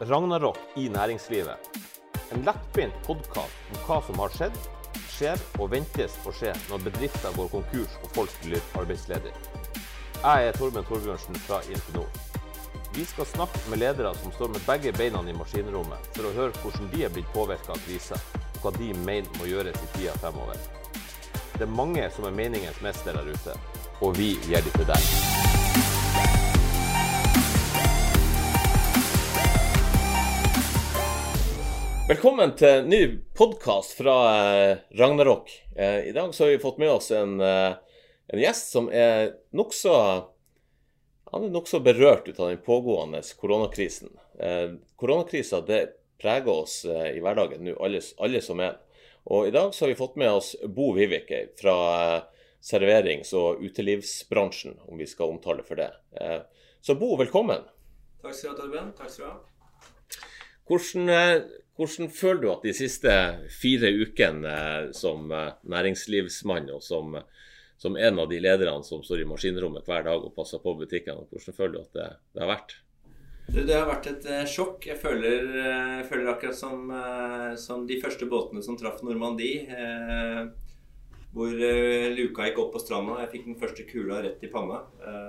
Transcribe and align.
Ragnarok 0.00 0.58
i 0.76 0.88
næringslivet. 0.88 1.56
En 2.32 2.42
lettbeint 2.44 2.94
podkast 3.06 3.70
om 3.72 3.78
hva 3.86 3.96
som 4.04 4.18
har 4.20 4.34
skjedd, 4.34 4.56
skjer 5.08 5.40
og 5.56 5.70
ventes 5.72 6.18
å 6.28 6.32
skje 6.36 6.50
når 6.68 6.82
bedrifter 6.90 7.32
går 7.38 7.48
konkurs 7.48 7.94
og 8.02 8.10
folk 8.18 8.34
blir 8.42 8.60
arbeidsledige. 8.76 9.32
Jeg 10.20 10.50
er 10.50 10.58
Torben 10.58 10.84
Torbjørnsen 10.84 11.40
fra 11.46 11.62
Infinor. 11.72 12.10
Vi 12.92 13.06
skal 13.08 13.28
snakke 13.30 13.62
med 13.70 13.80
ledere 13.80 14.12
som 14.20 14.34
står 14.36 14.52
med 14.52 14.66
begge 14.68 14.92
beina 14.98 15.24
i 15.24 15.36
maskinrommet, 15.36 16.10
for 16.12 16.28
å 16.28 16.34
høre 16.36 16.60
hvordan 16.60 16.92
de 16.92 17.06
er 17.06 17.16
blitt 17.16 17.32
påvirka 17.32 17.72
av 17.72 17.80
krisa, 17.88 18.20
og 18.52 18.60
hva 18.66 18.74
de 18.76 18.92
mener 19.00 19.32
må 19.40 19.48
gjøres 19.48 19.80
i 19.80 19.90
tida 19.96 20.18
fremover. 20.20 20.60
Det 21.56 21.64
er 21.64 21.72
mange 21.72 22.04
som 22.12 22.28
er 22.28 22.36
meningens 22.36 22.84
mester 22.84 23.16
der 23.16 23.32
ute, 23.32 23.56
og 24.04 24.16
vi 24.20 24.34
gir 24.44 24.60
de 24.60 24.76
til 24.76 24.88
deg. 24.92 25.35
Velkommen 32.26 32.56
til 32.58 32.80
en 32.80 32.88
ny 32.90 32.98
podkast 33.38 33.92
fra 34.00 34.14
eh, 34.34 34.78
Ragnarok. 34.98 35.52
Eh, 35.76 36.08
I 36.10 36.12
dag 36.12 36.32
så 36.34 36.42
har 36.42 36.48
vi 36.50 36.58
fått 36.58 36.78
med 36.82 36.90
oss 36.90 37.12
en, 37.14 37.36
eh, 37.40 37.76
en 38.26 38.40
gjest 38.42 38.72
som 38.72 38.88
er 38.90 39.28
nokså 39.54 39.92
Han 41.30 41.44
er 41.46 41.52
nokså 41.54 41.78
berørt 41.86 42.26
ut 42.26 42.40
av 42.40 42.48
den 42.48 42.58
pågående 42.66 43.20
koronakrisen. 43.38 44.10
Koronakrisa 44.98 45.60
det 45.68 45.80
preger 46.18 46.50
oss 46.50 46.80
i 46.86 47.20
hverdagen 47.22 47.62
nå, 47.62 47.76
alle, 47.78 48.00
alle 48.18 48.40
som 48.42 48.58
er. 48.64 48.74
Og 49.30 49.46
i 49.46 49.52
dag 49.54 49.70
så 49.74 49.84
har 49.84 49.92
vi 49.92 49.98
fått 50.00 50.18
med 50.18 50.32
oss 50.32 50.56
Bo 50.66 50.88
Vivike 50.98 51.44
fra 51.60 51.76
serverings- 52.58 53.30
og 53.38 53.62
utelivsbransjen, 53.62 54.80
om 54.88 54.98
vi 54.98 55.06
skal 55.06 55.36
omtale 55.36 55.62
for 55.62 55.78
det. 55.78 55.92
Så 56.80 56.98
Bo, 56.98 57.14
velkommen. 57.22 57.62
Takk 58.22 58.34
skal 58.34 58.50
du 58.50 58.56
ha, 58.56 58.58
Torben. 58.64 58.90
Takk 58.98 59.14
skal 59.14 59.26
du 59.26 59.30
ha. 59.30 59.38
Hvordan, 60.66 61.46
hvordan 61.76 62.10
føler 62.12 62.42
du 62.42 62.48
at 62.54 62.64
de 62.64 62.72
siste 62.76 63.12
fire 63.52 63.90
ukene 64.00 64.48
eh, 64.52 64.88
som 64.96 65.30
eh, 65.32 65.52
næringslivsmann 65.68 66.70
og 66.72 66.82
som, 66.84 67.18
som 67.76 67.98
en 68.00 68.22
av 68.22 68.30
de 68.30 68.40
lederne 68.40 68.84
som 68.86 69.04
står 69.04 69.22
i 69.22 69.28
maskinrommet 69.28 69.84
hver 69.86 70.06
dag 70.08 70.24
og 70.24 70.34
passer 70.36 70.62
på 70.62 70.76
butikkene, 70.80 71.28
hvordan 71.28 71.56
føler 71.56 71.76
du 71.76 71.80
at 71.84 71.98
det, 71.98 72.10
det 72.32 72.44
har 72.44 72.52
vært? 72.54 72.76
Det, 73.46 73.62
det 73.68 73.74
har 73.76 73.88
vært 73.90 74.08
et 74.10 74.28
eh, 74.32 74.46
sjokk. 74.48 74.88
Jeg 74.88 74.98
føler, 75.02 75.50
jeg 76.00 76.06
føler 76.08 76.30
akkurat 76.32 76.56
som, 76.56 76.88
som 77.60 77.84
de 77.86 78.00
første 78.02 78.28
båtene 78.30 78.64
som 78.64 78.78
traff 78.80 79.04
Normandie. 79.06 79.66
Eh, 79.68 80.46
hvor 81.36 81.52
luka 81.52 82.46
gikk 82.46 82.62
opp 82.62 82.70
på 82.72 82.80
stranda. 82.80 83.18
Jeg 83.20 83.28
fikk 83.34 83.42
den 83.44 83.58
første 83.60 83.84
kula 83.84 84.22
rett 84.24 84.40
i 84.40 84.48
panna. 84.48 84.78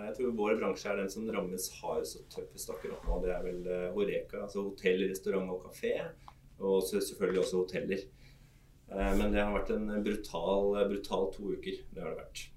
Jeg 0.05 0.13
tror 0.15 0.37
vår 0.37 0.53
bransje 0.61 0.87
er 0.87 1.01
den 1.01 1.09
som 1.11 1.25
rammes 1.35 1.65
hardest 1.81 2.21
og 2.21 2.29
tøffest 2.31 2.71
akkurat 2.71 3.03
nå. 3.03 3.17
Det 3.25 3.33
er 3.35 3.43
vel 3.43 3.91
Horeca, 3.91 4.45
altså 4.45 4.63
hotell, 4.69 5.03
restaurant 5.11 5.51
og 5.51 5.65
kafé. 5.67 5.97
Og 6.59 6.83
selvfølgelig 6.89 7.43
også 7.43 7.63
hoteller. 7.63 8.05
Eh, 8.91 9.11
men 9.19 9.33
det 9.33 9.43
har 9.43 9.53
vært 9.55 9.73
en 9.75 9.89
brutal, 10.03 10.77
brutal 10.89 11.29
to 11.35 11.53
uker. 11.57 11.81
Det 11.93 12.03
har 12.03 12.13
det 12.13 12.23
vært. 12.23 12.47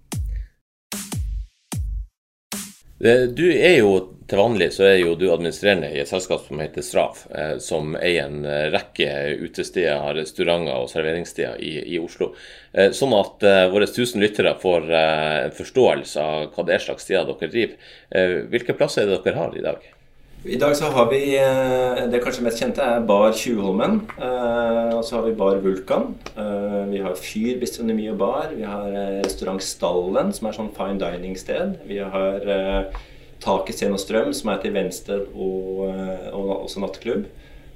Du 3.33 3.47
er 3.49 3.79
jo 3.81 3.93
til 4.31 4.39
vanlig 4.39 4.69
så 4.77 4.85
er 4.87 5.01
jo 5.01 5.17
du 5.19 5.27
administrerende 5.33 5.89
i 5.91 5.99
et 6.03 6.09
selskap 6.11 6.45
som 6.47 6.61
heter 6.63 6.85
Strav, 6.87 7.25
eh, 7.35 7.57
som 7.63 7.97
eier 7.99 8.29
en 8.29 8.45
eh, 8.47 8.69
rekke 8.71 9.09
utesteder, 9.43 10.15
restauranter 10.15 10.77
og 10.79 10.91
serveringssteder 10.93 11.59
i, 11.67 11.73
i 11.97 11.99
Oslo. 11.99 12.31
Eh, 12.71 12.93
sånn 12.95 13.17
at 13.19 13.43
eh, 13.47 13.67
våre 13.73 13.91
tusen 13.91 14.23
lyttere 14.23 14.55
får 14.63 14.87
eh, 14.87 15.39
en 15.49 15.57
forståelse 15.57 16.27
av 16.27 16.53
hva 16.55 16.67
det 16.69 16.77
er 16.77 16.85
slags 16.87 17.09
steder 17.09 17.33
dere 17.33 17.55
driver. 17.57 17.91
Eh, 18.15 18.37
hvilke 18.55 18.79
plasser 18.79 19.03
er 19.03 19.17
det 19.17 19.25
dere 19.27 19.43
har 19.43 19.59
i 19.59 19.67
dag? 19.67 19.91
I 20.45 20.57
dag 20.57 20.77
så 20.77 20.85
har 20.85 21.11
vi 21.11 21.19
eh, 21.37 22.07
Det 22.11 22.21
kanskje 22.25 22.45
mest 22.47 22.63
kjente 22.63 22.81
er 22.81 23.03
Bar 23.05 23.35
Tjuvholmen. 23.37 23.99
eh, 24.17 24.95
Og 24.97 25.03
så 25.05 25.19
har 25.19 25.27
vi 25.27 25.35
Bar 25.37 25.59
Vulkan. 25.61 26.15
eh, 26.37 26.85
Vi 26.89 26.99
har 27.05 27.15
Fyr 27.15 27.59
bistronomi 27.61 28.09
og 28.09 28.17
bar. 28.19 28.49
Vi 28.57 28.63
har 28.65 28.89
restaurant 29.25 29.61
Stallen, 29.63 30.33
som 30.33 30.49
er 30.49 30.57
sånn 30.57 30.73
fine 30.77 30.97
dining-sted. 30.99 31.77
Vi 31.87 31.99
har 31.99 32.41
Taket 33.41 33.75
Scene 33.77 33.93
og 33.93 34.01
Strøm, 34.01 34.33
som 34.35 34.51
er 34.53 34.59
til 34.63 34.73
venstre 34.73 35.21
og, 35.35 35.85
og 36.33 36.65
også 36.65 36.81
nattklubb. 36.81 37.25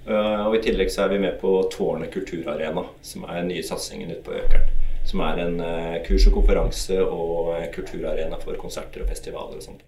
Og 0.09 0.57
i 0.57 0.61
tillegg 0.65 0.91
så 0.93 1.05
er 1.05 1.09
vi 1.15 1.19
med 1.23 1.39
på 1.41 1.55
Tårnet 1.73 2.13
kulturarena, 2.13 2.85
som 3.03 3.25
er 3.25 3.41
den 3.43 3.49
nye 3.49 3.63
satsingen 3.65 4.11
ute 4.11 4.25
på 4.25 4.37
Økeren. 4.41 4.69
Som 5.05 5.21
er 5.21 5.41
en 5.45 5.57
kurs- 6.05 6.27
og 6.29 6.35
konferanse 6.41 7.01
og 7.05 7.55
kulturarena 7.77 8.37
for 8.41 8.57
konserter 8.61 9.05
og 9.05 9.09
festivaler 9.13 9.57
og 9.61 9.63
sånt. 9.63 9.85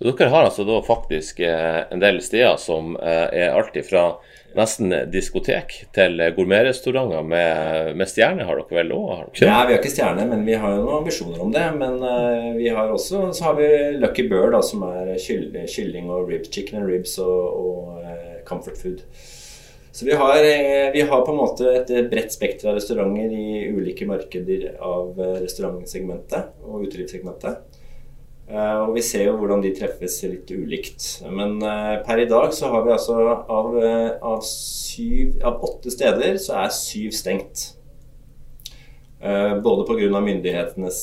Så 0.00 0.14
dere 0.16 0.30
har 0.32 0.46
altså 0.46 0.64
da 0.64 0.78
faktisk 0.80 1.42
eh, 1.44 1.82
en 1.92 2.00
del 2.00 2.22
steder 2.24 2.54
som 2.56 2.94
eh, 2.96 3.26
er 3.36 3.52
alt 3.52 3.74
fra 3.84 4.04
nesten 4.56 4.94
diskotek 5.12 5.74
til 5.94 6.22
gourmetrestauranter 6.38 7.26
med, 7.28 7.90
med 8.00 8.08
stjerne, 8.08 8.46
har 8.48 8.56
dere 8.62 8.78
vel 8.78 8.94
òg? 8.96 9.10
Nei, 9.36 9.42
vi 9.44 9.50
har 9.50 9.74
ikke 9.76 9.92
stjerne, 9.92 10.24
men 10.30 10.46
vi 10.48 10.56
har 10.56 10.72
jo 10.72 10.86
noen 10.86 11.02
ambisjoner 11.02 11.42
om 11.44 11.52
det. 11.52 11.66
Men 11.76 12.00
eh, 12.00 12.46
vi 12.56 12.70
har 12.72 12.88
også 12.88 13.26
så 13.36 13.50
har 13.50 13.58
vi 13.60 13.68
Lucky 13.98 14.24
Bird, 14.30 14.54
da, 14.56 14.62
som 14.64 14.86
er 14.88 15.12
kylling 15.20 16.08
og 16.08 16.32
ribs, 16.32 16.48
chicken 16.48 16.80
and 16.80 16.88
ribs 16.88 17.18
og, 17.20 17.60
og 17.60 18.40
comfort 18.48 18.80
food. 18.80 19.04
Så 19.92 20.06
vi 20.06 20.16
har, 20.16 20.38
vi 20.94 21.02
har 21.04 21.26
på 21.26 21.34
en 21.34 21.42
måte 21.42 21.74
et 21.82 21.92
bredt 22.08 22.32
spekter 22.32 22.70
av 22.70 22.78
restauranter 22.78 23.34
i 23.36 23.66
ulike 23.74 24.08
markeder 24.08 24.78
av 24.80 25.18
restaurantsegmentet 25.42 26.64
og 26.64 26.86
utelivssegmentet. 26.86 27.79
Eh, 28.50 28.78
Og 28.82 28.94
vi 28.96 29.02
ser 29.04 29.28
jo 29.28 29.36
hvordan 29.38 29.62
de 29.62 29.72
treffes 29.76 30.18
litt 30.26 30.50
ulikt. 30.50 31.06
Men 31.30 31.60
eh, 31.62 31.98
per 32.06 32.22
i 32.22 32.28
dag 32.30 32.54
så 32.56 32.72
har 32.72 32.86
vi 32.86 32.94
altså 32.96 33.18
av, 33.30 33.76
eh, 33.78 34.08
av, 34.26 34.40
syv, 34.46 35.38
av 35.46 35.62
åtte 35.66 35.92
steder 35.94 36.40
så 36.42 36.64
er 36.64 36.74
syv 36.74 37.14
stengt. 37.16 37.68
Både 39.20 39.82
pga. 39.84 40.20
myndighetenes 40.24 40.98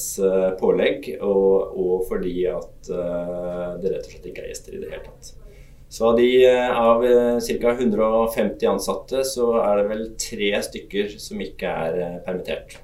pålegg 0.58 1.04
og, 1.22 1.76
og 1.78 2.08
fordi 2.10 2.48
at 2.50 2.90
det 2.90 3.92
rett 3.92 4.08
og 4.08 4.10
slett 4.10 4.26
ikke 4.32 4.42
er 4.42 4.50
gjester 4.50 4.74
i 4.74 4.82
det 4.82 4.90
hele 4.90 5.04
tatt. 5.06 5.30
Så 5.94 6.10
av, 6.10 6.24
av 6.82 7.06
ca. 7.06 7.76
150 7.78 8.72
ansatte 8.74 9.22
så 9.22 9.52
er 9.62 9.84
det 9.84 9.90
vel 9.94 10.06
tre 10.18 10.54
stykker 10.66 11.14
som 11.22 11.46
ikke 11.46 11.80
er 11.86 12.22
permittert. 12.26 12.80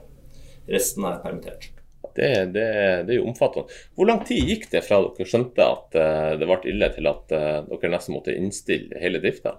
Resten 0.70 1.10
er 1.10 1.18
permittert. 1.26 1.72
Det, 2.16 2.32
det, 2.54 2.66
det 3.08 3.16
er 3.16 3.20
jo 3.20 3.28
omfattende. 3.30 3.82
Hvor 3.98 4.10
lang 4.10 4.24
tid 4.28 4.50
gikk 4.50 4.70
det 4.72 4.84
fra 4.86 5.02
dere 5.04 5.28
skjønte 5.30 5.66
at 5.66 6.00
eh, 6.00 6.32
det 6.40 6.50
ble 6.50 6.60
ille, 6.72 6.90
til 6.96 7.10
at 7.12 7.36
eh, 7.36 7.60
dere 7.72 7.94
nesten 7.96 8.18
måtte 8.18 8.36
innstille 8.38 9.02
hele 9.02 9.22
drifta? 9.24 9.58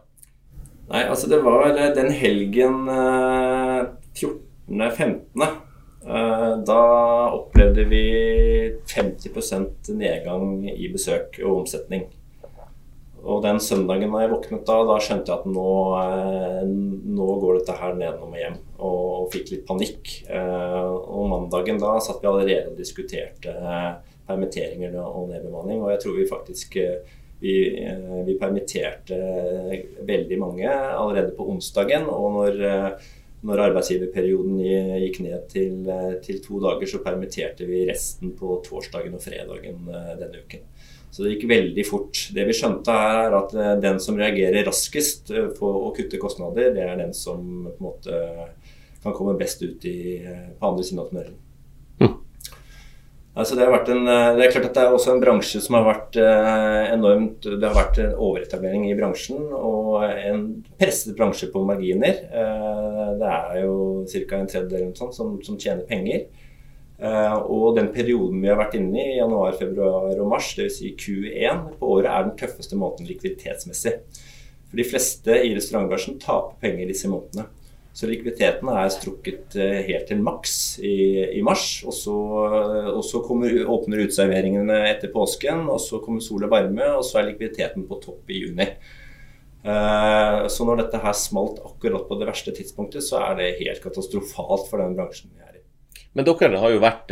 Nei, 0.90 1.04
altså 1.08 1.30
det 1.32 1.40
var 1.44 1.70
eh, 1.72 1.92
den 1.96 2.10
helgen 2.12 2.88
eh, 2.92 3.86
14.-15. 4.14 5.46
Eh, 6.04 6.50
da 6.68 6.80
opplevde 7.32 7.86
vi 7.88 8.04
50% 8.92 9.94
nedgang 9.96 10.68
i 10.68 10.90
besøk 10.92 11.40
og 11.44 11.62
omsetning. 11.62 12.06
Og 13.24 13.40
den 13.44 13.58
søndagen 13.62 14.12
da 14.12 14.20
jeg 14.20 14.32
våknet 14.34 14.66
da, 14.68 14.76
da 14.84 14.98
skjønte 15.00 15.32
jeg 15.32 15.40
at 15.40 15.48
nå, 15.48 15.68
eh, 16.00 16.60
nå 17.16 17.28
går 17.40 17.60
dette 17.60 17.76
her 17.78 17.96
nedenom 17.96 18.34
og 18.34 18.40
hjem. 18.40 18.58
Og, 18.76 19.02
og 19.24 19.28
fikk 19.32 19.52
litt 19.54 19.66
panikk. 19.68 20.12
Eh, 20.28 20.92
og 20.92 21.30
mandagen 21.32 21.80
da 21.80 21.96
satt 22.04 22.20
vi 22.20 22.28
allerede 22.30 22.74
og 22.74 22.80
diskuterte 22.80 23.54
eh, 23.54 23.90
permitteringer 24.28 24.98
og 25.00 25.32
nedbemanning. 25.32 25.80
Og 25.80 25.94
jeg 25.94 26.04
tror 26.04 26.18
vi 26.18 26.28
faktisk 26.28 26.78
vi, 27.44 27.54
vi 28.24 28.34
permitterte 28.40 29.16
veldig 30.08 30.36
mange 30.40 30.68
allerede 30.70 31.34
på 31.36 31.48
onsdagen. 31.52 32.06
Og 32.08 32.38
når, 32.38 32.62
når 33.44 33.64
arbeidsgiverperioden 33.66 34.62
gikk 35.02 35.18
ned 35.26 35.48
til, 35.52 35.90
til 36.24 36.40
to 36.44 36.60
dager, 36.64 36.88
så 36.88 37.02
permitterte 37.04 37.68
vi 37.68 37.82
resten 37.88 38.32
på 38.38 38.62
torsdagen 38.64 39.16
og 39.18 39.24
fredagen 39.24 39.84
denne 39.90 40.40
uken. 40.40 40.64
Så 41.14 41.22
det 41.22 41.36
gikk 41.36 41.44
veldig 41.46 41.84
fort. 41.86 42.18
Det 42.34 42.42
vi 42.48 42.54
skjønte 42.58 42.90
her 42.90 43.20
er 43.28 43.34
at 43.38 43.52
eh, 43.54 43.74
den 43.84 44.00
som 44.02 44.16
reagerer 44.18 44.66
raskest 44.66 45.30
eh, 45.30 45.46
på 45.54 45.68
å 45.86 45.92
kutte 45.94 46.18
kostnader, 46.18 46.72
det 46.74 46.82
er 46.82 46.98
den 46.98 47.14
som 47.14 47.38
på 47.68 47.76
en 47.76 47.86
måte 47.86 48.22
kan 49.04 49.14
komme 49.14 49.36
best 49.38 49.62
ut 49.62 49.84
i, 49.86 50.16
eh, 50.18 50.48
på 50.58 50.72
andre 50.72 50.86
siden 50.86 51.04
av 51.04 51.12
tunnelen. 51.12 51.36
Hm. 52.02 52.16
Altså 53.38 53.60
det, 53.60 53.68
en, 53.94 54.10
det 54.10 54.42
er 54.42 54.50
klart 54.56 54.66
at 54.72 54.74
det 54.74 54.82
er 54.82 54.96
også 54.96 55.14
en 55.14 55.22
bransje 55.22 55.62
som 55.62 55.78
har 55.78 55.86
vært 55.86 56.18
enormt 56.18 57.46
Det 57.46 57.66
har 57.66 57.74
vært 57.74 57.98
en 57.98 58.12
overetablering 58.14 58.84
i 58.86 58.94
bransjen 58.98 59.40
og 59.54 60.04
en 60.06 60.44
presset 60.78 61.14
bransje 61.18 61.48
på 61.50 61.62
marginer. 61.66 62.20
Det 63.18 63.32
er 63.32 63.64
jo 63.64 63.74
ca. 64.06 64.38
en 64.38 64.50
tredjedel 64.50 64.94
som, 64.98 65.10
som 65.42 65.58
tjener 65.58 65.82
penger. 65.90 66.26
Eh, 66.94 67.34
og 67.50 67.74
den 67.74 67.88
perioden 67.94 68.38
vi 68.42 68.50
har 68.50 68.60
vært 68.60 68.76
inne 68.78 69.00
i, 69.02 69.16
januar, 69.18 69.56
februar 69.58 70.14
og 70.14 70.30
mars, 70.30 70.52
dvs. 70.54 70.78
Si 70.78 70.92
Q1 70.98 71.74
på 71.80 71.90
året, 71.96 72.10
er 72.10 72.28
den 72.28 72.38
tøffeste 72.38 72.78
måneden 72.78 73.08
likviditetsmessig. 73.10 73.96
For 74.68 74.78
de 74.78 74.86
fleste 74.86 75.40
i 75.42 75.52
restaurantbransjen 75.56 76.20
taper 76.22 76.56
penger 76.62 76.90
disse 76.90 77.10
månedene. 77.10 77.48
Så 77.94 78.08
likviditeten 78.10 78.70
er 78.74 78.88
strukket 78.90 79.54
eh, 79.58 79.80
helt 79.86 80.08
til 80.10 80.22
maks 80.22 80.54
i, 80.82 80.96
i 81.38 81.42
mars. 81.46 81.82
Og 81.86 81.94
så, 81.94 82.14
og 82.94 83.02
så 83.06 83.22
kommer, 83.26 83.54
åpner 83.70 84.06
uteserveringene 84.06 84.80
etter 84.88 85.10
påsken, 85.14 85.66
og 85.70 85.82
så 85.82 86.02
kommer 86.02 86.22
sol 86.22 86.46
og 86.46 86.54
varme, 86.54 86.92
og 86.98 87.06
så 87.06 87.20
er 87.20 87.32
likviditeten 87.32 87.86
på 87.90 87.98
topp 88.02 88.30
i 88.34 88.44
juni. 88.46 88.68
Så 89.64 90.66
når 90.68 90.82
dette 90.82 90.98
her 91.00 91.14
smalt 91.16 91.62
akkurat 91.64 92.04
på 92.04 92.18
det 92.20 92.26
verste 92.28 92.52
tidspunktet, 92.52 93.06
så 93.06 93.22
er 93.30 93.38
det 93.38 93.46
helt 93.62 93.80
katastrofalt 93.80 94.66
for 94.68 94.82
den 94.82 94.92
bransjen 94.98 95.32
vi 95.32 95.40
er. 95.40 95.53
Men 96.14 96.26
dere 96.26 96.60
har 96.62 96.70
jo 96.70 96.82
vært 96.82 97.10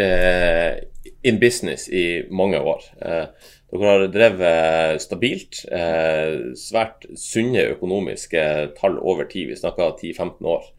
in 1.26 1.38
business 1.42 1.88
i 1.90 2.22
mange 2.30 2.60
år. 2.62 2.84
Dere 3.02 3.88
har 3.88 4.04
drevet 4.14 5.02
stabilt. 5.02 5.64
Svært 6.58 7.08
sunne 7.18 7.64
økonomiske 7.72 8.44
tall 8.78 9.00
over 9.02 9.26
tid. 9.26 9.50
Vi 9.50 9.58
snakker 9.58 9.96
10-15 9.98 10.46
år. 10.54 10.70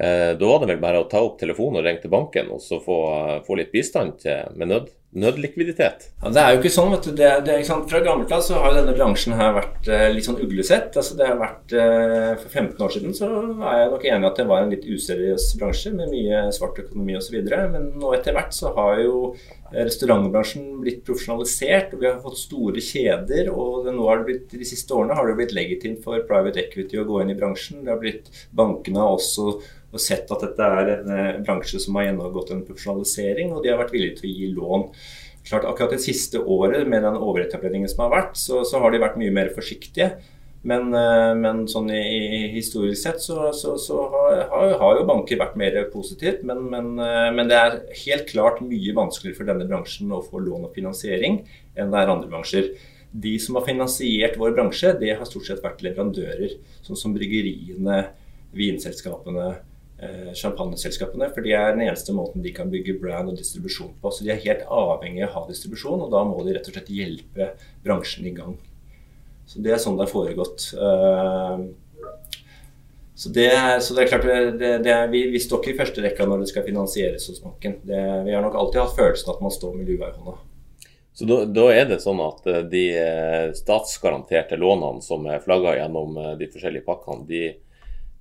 Eh, 0.00 0.38
da 0.38 0.46
var 0.46 0.60
det 0.62 0.70
vel 0.70 0.82
bare 0.82 1.00
å 1.02 1.08
ta 1.10 1.20
opp 1.26 1.40
telefonen 1.40 1.80
og 1.80 1.86
ringe 1.86 2.04
til 2.04 2.12
banken 2.12 2.52
og 2.54 2.60
så 2.62 2.78
få, 2.82 2.98
få 3.46 3.56
litt 3.58 3.72
bistand 3.74 4.20
til, 4.22 4.52
med 4.54 4.70
nød, 4.70 4.92
nødlikviditet. 5.16 6.10
Ja, 6.20 6.30
det 6.32 6.42
er 6.42 6.52
jo 6.52 6.58
ikke 6.60 6.72
sånn. 6.72 6.90
vet 6.92 7.06
du. 7.08 7.12
Det, 7.16 7.28
det, 7.46 7.56
Fra 7.66 8.00
gammelt 8.04 8.32
av 8.34 8.42
så 8.44 8.58
har 8.60 8.72
jo 8.72 8.80
denne 8.82 8.94
bransjen 8.96 9.36
her 9.38 9.54
vært 9.56 9.88
eh, 9.88 10.08
litt 10.12 10.26
sånn 10.26 10.40
uglesett. 10.44 10.96
Altså, 11.00 11.16
det 11.16 11.28
har 11.30 11.38
vært, 11.40 11.72
eh, 11.72 12.34
For 12.42 12.48
15 12.52 12.84
år 12.84 12.92
siden 12.94 13.16
så 13.16 13.28
er 13.70 13.80
jeg 13.82 13.92
nok 13.94 14.04
enig 14.10 14.28
at 14.28 14.42
det 14.42 14.48
var 14.50 14.64
en 14.64 14.74
litt 14.74 14.84
useriøs 14.84 15.46
bransje 15.60 15.94
med 15.96 16.12
mye 16.12 16.42
svart 16.56 16.82
økonomi 16.84 17.16
osv. 17.16 17.38
Men 17.72 17.88
nå 17.96 18.12
etter 18.18 18.36
hvert 18.36 18.52
så 18.56 18.74
har 18.76 19.00
jo 19.04 19.32
restaurantbransjen 19.72 20.68
blitt 20.80 21.02
profesjonalisert, 21.04 21.92
og 21.92 22.04
vi 22.04 22.08
har 22.08 22.20
fått 22.24 22.40
store 22.40 22.84
kjeder. 22.84 23.48
Og 23.52 23.88
nå 23.88 24.10
har 24.10 24.20
det 24.20 24.28
blitt, 24.28 24.60
de 24.60 24.68
siste 24.68 24.92
årene 24.96 25.16
har 25.16 25.28
det 25.28 25.38
blitt 25.40 25.56
legitimt 25.56 26.04
for 26.04 26.20
private 26.28 26.66
equity 26.66 27.00
å 27.00 27.08
gå 27.08 27.22
inn 27.22 27.32
i 27.32 27.38
bransjen. 27.38 27.80
Det 27.84 27.94
har 27.94 28.02
blitt 28.02 28.28
Bankene 28.58 29.04
også 29.04 29.58
og 29.88 30.02
sett 30.02 30.28
at 30.34 30.42
dette 30.44 30.68
er 30.80 30.90
en 30.98 31.12
eh, 31.14 31.38
bransje 31.44 31.80
som 31.80 31.96
har 31.96 32.08
gjennomgått 32.08 32.52
en 32.52 32.64
profesjonalisering, 32.66 33.54
og 33.54 33.64
de 33.64 33.72
har 33.72 33.80
vært 33.80 33.94
villige 33.94 34.20
til 34.20 34.28
å 34.28 34.34
gi 34.34 34.50
lån. 34.56 34.88
Klart 35.48 35.68
Akkurat 35.68 35.94
det 35.96 36.02
siste 36.04 36.42
året 36.44 36.88
med 36.90 37.06
den 37.06 37.16
overetableringen 37.16 37.88
som 37.88 38.04
har 38.04 38.12
vært, 38.12 38.36
så, 38.36 38.60
så 38.68 38.82
har 38.82 38.92
de 38.92 39.00
vært 39.00 39.16
mye 39.20 39.32
mer 39.32 39.52
forsiktige. 39.54 40.18
Men, 40.68 40.90
eh, 40.92 41.32
men 41.38 41.62
sånn 41.70 41.88
i, 41.94 42.02
i, 42.02 42.40
historisk 42.52 43.00
sett 43.00 43.22
så, 43.22 43.52
så, 43.56 43.76
så 43.80 44.02
har, 44.12 44.74
har, 44.80 44.98
jo 44.98 45.06
banker 45.08 45.40
vært 45.40 45.56
mer 45.60 45.78
positivt. 45.92 46.42
Men, 46.48 46.66
men, 46.72 46.92
eh, 47.00 47.30
men, 47.32 47.48
det 47.48 47.56
er 47.56 47.78
helt 48.02 48.28
klart 48.28 48.60
mye 48.64 48.96
vanskeligere 48.96 49.38
for 49.38 49.48
denne 49.48 49.68
bransjen 49.70 50.12
å 50.12 50.20
få 50.24 50.42
lån 50.42 50.68
og 50.68 50.76
finansiering 50.76 51.40
enn 51.78 51.94
det 51.94 52.02
er 52.02 52.12
andre 52.12 52.30
bransjer. 52.32 52.72
De 53.08 53.38
som 53.40 53.56
har 53.56 53.64
finansiert 53.64 54.36
vår 54.36 54.52
bransje, 54.58 54.92
det 55.00 55.14
har 55.16 55.28
stort 55.30 55.48
sett 55.48 55.64
vært 55.64 55.80
leverandører, 55.86 56.58
sånn 56.84 56.98
som 56.98 57.14
bryggeriene, 57.16 58.02
vinselskapene, 58.58 59.54
champagneselskapene. 60.38 61.26
For 61.34 61.42
de 61.42 61.54
er 61.58 61.72
den 61.74 61.84
eneste 61.88 62.14
måten 62.14 62.44
de 62.44 62.52
kan 62.54 62.70
bygge 62.70 62.98
brand 63.02 63.32
og 63.32 63.38
distribusjon 63.38 63.96
på. 64.02 64.12
Så 64.14 64.26
de 64.26 64.32
er 64.34 64.42
helt 64.44 64.64
avhengig 64.70 65.24
av 65.26 65.32
å 65.32 65.34
ha 65.40 65.44
distribusjon, 65.48 66.04
og 66.06 66.12
da 66.14 66.22
må 66.26 66.40
de 66.46 66.54
rett 66.56 66.70
og 66.70 66.76
slett 66.76 66.92
hjelpe 66.94 67.52
bransjen 67.86 68.28
i 68.30 68.34
gang. 68.36 68.56
Så 69.48 69.62
det 69.64 69.72
er 69.72 69.80
sånn 69.80 69.96
det 69.96 70.04
har 70.04 70.12
foregått. 70.12 70.66
Eh, 70.76 71.62
så 73.18 73.30
det, 73.34 73.46
er, 73.50 73.78
så 73.82 73.96
det 73.96 74.04
er 74.04 74.10
klart, 74.12 74.26
det, 74.60 74.72
det 74.84 74.92
er, 74.92 75.08
vi, 75.10 75.24
vi, 75.32 75.40
står 75.42 75.62
ikke 75.62 75.72
i 75.72 75.78
første 75.80 76.04
rekka 76.04 76.26
når 76.28 76.44
det 76.44 76.50
skal 76.52 76.66
finansieres 76.68 77.24
hos 77.26 77.40
banken. 77.42 77.80
vi 77.82 78.34
har 78.34 78.44
nok 78.44 78.54
alltid 78.54 78.78
hatt 78.84 78.94
følelsen 78.94 79.32
at 79.32 79.40
man 79.42 79.54
står 79.54 79.72
med 79.74 79.90
lua 79.90 80.12
i 80.12 80.14
hånda. 80.14 80.36
Så 81.18 81.26
da, 81.26 81.40
da, 81.50 81.64
er 81.74 81.88
det 81.88 81.98
sånn 82.04 82.20
at 82.22 82.44
de 82.70 82.84
eh, 82.94 83.48
statsgaranterte 83.58 84.60
lånene 84.60 85.02
som 85.02 85.26
er 85.26 85.42
flagga 85.42 85.74
gjennom 85.80 86.20
de 86.38 86.50
forskjellige 86.52 86.86
pakkene, 86.86 87.26
de, 87.26 87.42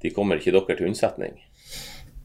de 0.02 0.14
kommer 0.16 0.42
ikke 0.42 0.56
dere 0.56 0.80
til 0.80 0.90
unnsetning? 0.90 1.38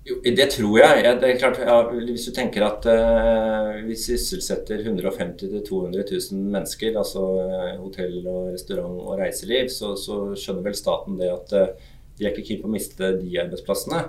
Jo, 0.03 0.17
det 0.25 0.49
tror 0.51 0.79
jeg. 0.81 1.03
Ja, 1.05 1.13
det 1.15 1.29
er 1.29 1.39
klart, 1.39 1.61
ja, 1.63 1.77
hvis 1.95 2.25
du 2.27 2.33
tenker 2.35 2.65
at 2.67 2.87
uh, 2.91 3.77
vi 3.87 3.95
sysselsetter 3.95 4.83
150 4.83 5.47
000-200 5.47 6.03
000 6.33 6.41
mennesker, 6.57 6.99
altså 6.99 7.23
uh, 7.39 7.77
hotell, 7.85 8.17
og 8.27 8.51
restaurant 8.57 8.99
og 8.99 9.21
reiseliv, 9.21 9.71
så, 9.71 9.93
så, 9.99 10.19
skjønner 10.35 10.67
vel 10.67 10.79
staten 10.79 11.21
det 11.21 11.31
at 11.31 11.55
uh, 11.55 11.95
de 12.19 12.27
er 12.27 12.35
ikke 12.35 12.49
keen 12.49 12.65
på 12.65 12.71
å 12.71 12.75
miste 12.75 13.13
de 13.21 13.39
arbeidsplassene. 13.45 14.03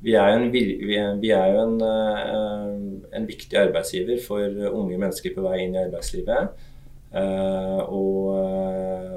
Vi 0.00 0.14
er 0.16 0.30
jo 0.30 0.38
en, 0.38 0.46
vi, 0.54 1.32
er 1.34 1.50
jo 1.52 1.64
en, 1.66 1.74
en 3.12 3.26
viktig 3.28 3.58
arbeidsgiver 3.60 4.22
for 4.24 4.62
unge 4.70 4.96
mennesker 4.96 5.34
på 5.34 5.44
vei 5.44 5.58
inn 5.66 5.74
i 5.76 5.82
arbeidslivet. 5.82 6.54
Og 7.10 8.28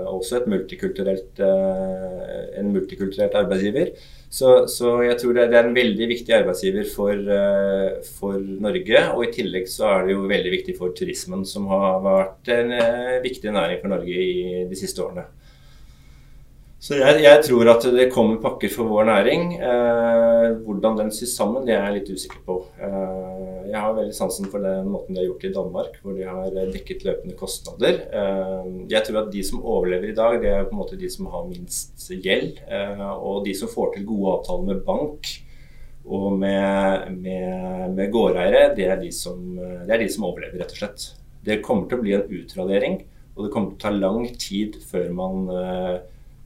også 0.10 0.40
et 0.40 0.48
multikulturelt, 0.50 1.40
en 1.40 2.72
multikulturelt 2.74 3.36
arbeidsgiver. 3.38 3.94
Så, 4.34 4.66
så, 4.66 4.95
jeg 5.06 5.19
tror 5.22 5.36
det, 5.38 5.44
er 5.54 5.68
en 5.68 5.75
veldig 5.75 6.07
viktig 6.10 6.34
arbeidsgiver 6.34 6.88
for, 6.90 7.13
eh, 7.13 8.00
for, 8.18 8.40
Norge. 8.66 9.04
Og 9.13 9.28
i 9.28 9.34
tillegg 9.36 9.68
så 9.69 9.86
er 9.92 10.07
det 10.07 10.16
jo 10.16 10.24
veldig 10.31 10.54
viktig 10.56 10.74
for 10.80 10.95
turismen, 10.98 11.44
som 11.45 11.68
har 11.69 12.00
vært 12.01 12.50
en 12.56 12.74
eh, 12.74 13.19
viktig 13.22 13.54
næring 13.54 13.84
for 13.84 13.94
Norge 13.94 14.24
i 14.25 14.63
de 14.72 14.80
siste 14.80 15.06
årene. 15.06 15.28
Så 16.83 16.97
jeg, 17.00 17.21
jeg, 17.24 17.39
tror 17.45 17.69
at 17.71 17.85
det 17.95 18.09
kommer 18.12 18.41
pakker 18.44 18.71
for 18.74 18.89
vår 18.91 19.06
næring. 19.07 19.53
Eh, 19.56 20.50
hvordan 20.65 20.97
den 21.00 21.13
sys 21.15 21.31
sammen, 21.38 21.63
det 21.63 21.77
er 21.77 21.85
jeg 21.85 22.01
litt 22.01 22.12
usikker 22.12 22.41
på. 22.44 22.57
Eh, 22.75 23.69
jeg 23.69 23.80
har 23.80 23.95
veldig 23.95 24.15
sansen 24.18 24.50
for 24.51 24.65
den 24.65 24.89
måten 24.91 25.15
de 25.15 25.21
har 25.21 25.30
gjort 25.30 25.45
det 25.45 25.51
i 25.53 25.56
Danmark, 25.56 25.95
hvor 26.03 26.18
de 26.18 26.27
har 26.27 26.51
dekket 26.74 27.07
løpende 27.07 27.38
kostnader. 27.39 28.03
Eh, 28.03 28.68
jeg 28.91 29.07
tror 29.07 29.21
at 29.21 29.31
de 29.31 29.45
som 29.47 29.63
overlever 29.63 30.12
i 30.12 30.18
dag, 30.18 30.35
det 30.44 30.51
er 30.51 30.68
på 30.68 30.75
en 30.75 30.81
måte 30.81 31.00
de 31.00 31.13
som 31.15 31.31
har 31.31 31.47
minst 31.47 32.03
gjeld. 32.12 32.59
Eh, 32.68 33.07
og 33.15 33.47
de 33.47 33.56
som 33.56 33.71
får 33.71 33.95
til 33.95 34.09
gode 34.12 34.38
avtaler 34.41 34.74
med 34.74 34.83
bank 34.83 35.33
og 36.03 36.29
med, 36.36 37.12
med, 37.15 37.94
med 37.95 38.12
gårdeiere, 38.12 38.74
det, 38.75 38.83
det, 38.83 38.91
er 38.91 40.03
de 40.03 40.12
som 40.12 40.27
overlever, 40.27 40.59
rett 40.59 40.75
og 40.75 40.83
slett. 40.83 41.12
Det 41.47 41.63
kommer 41.63 41.88
til 41.88 42.01
å 42.01 42.03
bli 42.03 42.19
en 42.19 42.39
utradering, 42.41 43.06
og 43.38 43.45
det 43.45 43.53
kommer 43.56 43.71
til 43.71 43.79
å 43.79 43.86
ta 43.88 44.00
lang 44.03 44.33
tid 44.36 44.83
før 44.91 45.13
man 45.15 45.47
eh, 45.47 46.01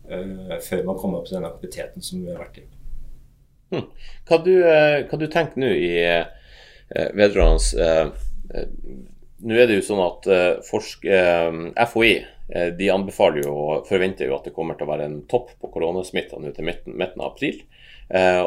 før 0.08 0.84
man 0.88 0.98
kommer 1.00 1.20
opp 1.20 1.30
til 1.30 1.38
den 1.38 1.48
aktiviteten 1.48 2.04
som 2.04 2.24
vi 2.24 2.32
har 2.32 2.40
vært 2.42 2.62
i. 2.62 2.66
Hmm. 3.74 3.90
Hva, 4.28 4.40
du, 4.46 4.54
uh, 4.64 5.04
hva 5.10 5.20
du 5.20 5.28
tenker 5.32 5.60
nå 5.60 5.74
i 5.76 5.92
uh, 6.00 7.12
vedrørende 7.18 8.16
Nå 9.38 9.54
er 9.54 9.68
det 9.70 9.76
jo 9.76 9.84
sånn 9.86 10.00
at 10.02 10.26
forsk, 10.66 11.04
FHI 11.06 12.14
de 12.80 12.88
anbefaler 12.90 13.44
jo 13.44 13.52
og 13.54 13.84
forventer 13.86 14.26
jo 14.26 14.34
at 14.34 14.48
det 14.48 14.54
kommer 14.56 14.74
til 14.80 14.88
å 14.88 14.90
være 14.90 15.06
en 15.06 15.20
topp 15.30 15.52
på 15.62 15.70
koronasmitta 15.76 16.40
nå 16.42 16.56
til 16.56 16.66
midten, 16.66 16.96
midten, 16.98 17.22
av 17.22 17.36
april. 17.36 17.60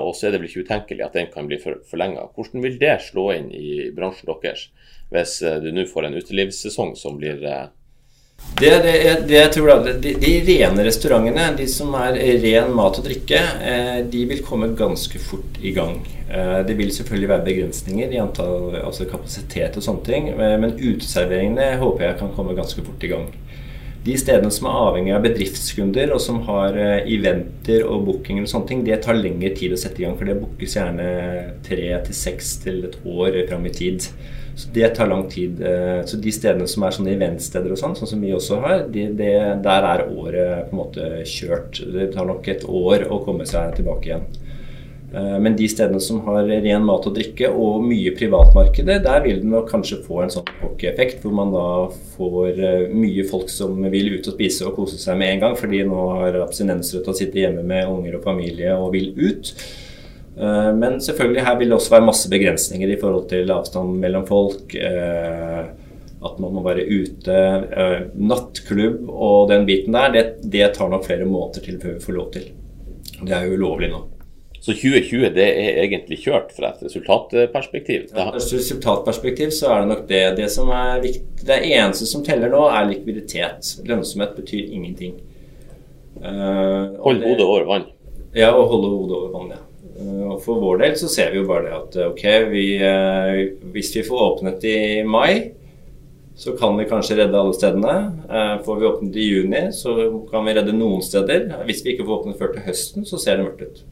og 0.01 0.11
så 0.19 0.27
er 0.27 0.35
det 0.35 0.41
vel 0.41 0.49
ikke 0.49 0.65
utenkelig 0.67 1.05
at 1.07 1.19
den 1.21 1.31
kan 1.31 1.47
bli 1.47 1.61
for, 1.63 1.79
forlenga. 1.87 2.25
Hvordan 2.35 2.65
vil 2.65 2.81
det 2.83 2.97
slå 3.07 3.29
inn 3.37 3.53
i 3.55 3.93
bransjen 3.95 4.33
deres 4.33 4.67
hvis 5.15 5.37
du 5.63 5.71
nå 5.77 5.87
får 5.93 6.09
en 6.09 6.19
utelivssesong 6.19 6.97
som 6.99 7.21
blir 7.23 7.39
det, 8.61 8.71
det, 8.85 9.27
det, 9.29 9.35
jeg 9.35 9.53
tror 9.55 9.69
da, 9.71 9.93
de, 10.05 10.15
de, 10.21 10.33
rene 10.45 10.85
restaurantene, 10.85 11.47
de 11.57 11.67
som 11.71 11.95
er 11.97 12.19
ren 12.43 12.73
mat 12.77 12.99
og 13.01 13.07
drikke, 13.07 13.41
eh, 13.65 14.01
de 14.13 14.25
vil 14.29 14.43
komme 14.45 14.73
ganske 14.77 15.21
fort 15.23 15.57
i 15.65 15.73
gang. 15.77 16.03
Eh, 16.29 16.59
det 16.69 16.77
vil 16.77 16.93
selvfølgelig 16.93 17.31
være 17.31 17.47
begrensninger 17.47 18.13
i 18.13 18.21
antall 18.21 18.77
altså 18.83 19.09
kapasitet 19.09 19.79
og 19.81 19.87
sånne 19.87 20.05
ting, 20.05 20.29
eh, 20.35 20.57
men 20.61 20.77
uteserveringene 20.77 21.73
håper 21.81 22.11
jeg 22.11 22.19
kan 22.21 22.35
komme 22.37 22.59
ganske 22.59 22.85
fort 22.85 23.07
i 23.07 23.13
gang. 23.15 23.31
De 24.05 24.17
stedene 24.17 24.49
som 24.55 24.67
er 24.71 24.79
avhengig 24.81 25.13
av 25.13 25.25
bedriftskunder, 25.27 26.13
og 26.15 26.23
som 26.25 26.39
har 26.47 26.77
eventer 27.05 27.85
og 27.85 28.07
bookinger 28.07 28.47
og 28.47 28.53
sånne 28.53 28.71
ting, 28.71 28.85
det 28.87 29.03
tar 29.05 29.19
lengre 29.19 29.53
tid 29.59 29.75
å 29.77 29.81
sette 29.81 30.01
i 30.01 30.07
gang, 30.07 30.15
for 30.17 30.31
det 30.31 30.39
bookes 30.41 30.77
gjerne 30.79 31.09
tre 31.67 31.91
til 32.07 32.17
seks 32.17 32.55
til 32.65 32.87
et 32.89 32.97
år 33.05 33.43
fram 33.51 33.69
i 33.69 33.75
tid. 33.77 34.09
Så 34.61 34.69
det 34.75 34.89
tar 34.89 35.09
lang 35.09 35.29
tid. 35.31 35.63
Eh, 35.63 36.05
så 36.05 36.17
de 36.17 36.33
stedene 36.35 36.69
som 36.69 36.85
er 36.85 36.95
sånne 36.95 37.15
eventsteder 37.15 37.73
og 37.73 37.81
sånn, 37.81 37.97
sånn 37.97 38.11
som 38.11 38.25
vi 38.25 38.33
også 38.37 38.61
har, 38.65 38.85
de, 38.93 39.07
de, 39.17 39.31
der 39.65 39.89
er 39.93 40.07
året 40.11 40.69
på 40.69 40.75
en 40.75 40.81
måte 40.83 41.11
kjørt. 41.29 41.81
Det 41.95 42.11
tar 42.15 42.29
nok 42.29 42.49
et 42.51 42.67
år 42.67 43.07
å 43.09 43.23
komme 43.25 43.47
seg 43.49 43.77
tilbake 43.79 44.11
igjen. 44.11 44.27
Eh, 45.15 45.39
men 45.41 45.57
de 45.57 45.67
stedene 45.69 46.01
som 46.01 46.21
har 46.27 46.47
ren 46.47 46.85
mat 46.87 47.07
og 47.09 47.17
drikke 47.17 47.51
og 47.51 47.83
mye 47.83 48.13
privatmarkedet, 48.15 49.01
der 49.03 49.25
vil 49.25 49.43
den 49.43 49.57
kanskje 49.67 49.99
få 50.05 50.23
en 50.23 50.33
sånn 50.37 50.51
effekt 50.87 51.25
hvor 51.25 51.35
man 51.35 51.51
da 51.55 51.67
får 52.15 52.61
eh, 52.63 52.89
mye 52.95 53.27
folk 53.29 53.51
som 53.51 53.81
vil 53.91 54.15
ut 54.15 54.31
og 54.31 54.37
spise 54.37 54.69
og 54.69 54.77
kose 54.79 55.01
seg 55.03 55.19
med 55.19 55.35
en 55.35 55.45
gang, 55.47 55.59
fordi 55.59 55.83
nå 55.89 56.07
har 56.15 56.41
abstinenser 56.45 57.03
til 57.03 57.15
å 57.15 57.19
sitte 57.19 57.43
hjemme 57.43 57.67
med 57.67 57.91
unger 57.91 58.21
og 58.21 58.27
familie 58.29 58.77
og 58.77 58.95
vil 58.95 59.11
ut. 59.19 59.53
Eh, 60.39 60.71
men 60.79 61.01
selvfølgelig 61.03 61.47
her 61.49 61.59
vil 61.59 61.75
det 61.75 61.79
også 61.81 61.97
være 61.97 62.11
masse 62.13 62.31
begrensninger 62.31 62.95
i 62.95 63.01
forhold 63.03 63.27
til 63.35 63.55
avstand 63.57 63.99
mellom 64.05 64.29
folk. 64.31 64.79
At 66.21 66.37
man 66.37 66.53
må 66.53 66.61
være 66.61 66.85
ute. 66.85 67.35
Nattklubb 68.21 69.09
og 69.09 69.49
den 69.49 69.65
biten 69.65 69.97
der, 69.97 70.13
det, 70.13 70.25
det 70.53 70.75
tar 70.77 70.93
nok 70.93 71.09
flere 71.09 71.25
måneder 71.25 71.65
til 71.65 71.81
før 71.81 71.97
vi 71.97 72.05
får 72.05 72.19
lov 72.19 72.33
til. 72.37 72.49
Det 73.25 73.33
er 73.33 73.49
jo 73.49 73.57
ulovlig 73.57 73.89
nå. 73.95 74.05
Så 74.61 74.75
2020 74.77 75.31
det 75.33 75.47
er 75.49 75.79
egentlig 75.87 76.19
kjørt 76.21 76.51
fra 76.53 76.75
et 76.75 76.83
resultatperspektiv? 76.85 78.11
Ja, 78.11 78.27
Fra 78.29 78.37
et 78.37 78.53
resultatperspektiv 78.53 79.55
så 79.57 79.71
er 79.73 79.81
det 79.83 79.93
nok 79.95 80.03
det. 80.11 80.25
Det 80.37 80.51
som 80.53 80.69
er 80.77 81.01
viktig, 81.01 81.47
det 81.49 81.63
eneste 81.71 82.09
som 82.09 82.25
teller 82.27 82.53
nå, 82.53 82.67
er 82.69 82.91
likviditet. 82.91 83.73
Lønnsomhet 83.89 84.37
betyr 84.37 84.69
ingenting. 84.69 85.17
Hold 86.21 87.25
hodet 87.25 87.47
over 87.47 87.65
vann? 87.71 87.89
Ja, 88.37 88.53
å 88.53 88.67
holde 88.69 88.93
hodet 88.93 89.17
over 89.17 89.33
vann, 89.35 89.55
ja. 89.57 89.63
Uh, 90.01 90.35
og 90.35 90.37
For 90.45 90.61
vår 90.63 90.83
del 90.85 90.99
så 91.01 91.09
ser 91.13 91.33
vi 91.33 91.41
jo 91.41 91.49
bare 91.49 91.67
det 91.67 91.73
at 91.77 91.97
eh, 91.99 92.11
ok, 92.13 92.23
vi, 92.53 92.67
uh, 92.81 93.71
hvis 93.75 93.91
vi 93.97 94.05
får 94.07 94.23
åpnet 94.27 94.65
i 94.69 94.77
mai, 95.05 95.51
så 96.41 96.55
kan 96.57 96.79
vi 96.79 96.87
kanskje 96.89 97.19
redde 97.19 97.37
alle 97.37 97.53
stedene. 97.53 97.97
Får 98.65 98.79
vi 98.81 98.87
åpnet 98.89 99.17
i 99.21 99.27
juni, 99.27 99.61
så 99.77 99.93
kan 100.31 100.47
vi 100.47 100.55
redde 100.57 100.73
noen 100.73 101.03
steder. 101.05 101.51
Hvis 101.69 101.83
vi 101.85 101.93
ikke 101.93 102.07
får 102.07 102.15
åpnet 102.15 102.39
før 102.41 102.55
til 102.55 102.65
høsten, 102.65 103.05
så 103.05 103.21
ser 103.21 103.37
det 103.37 103.45
mørkt 103.45 103.67
ut. 103.67 103.83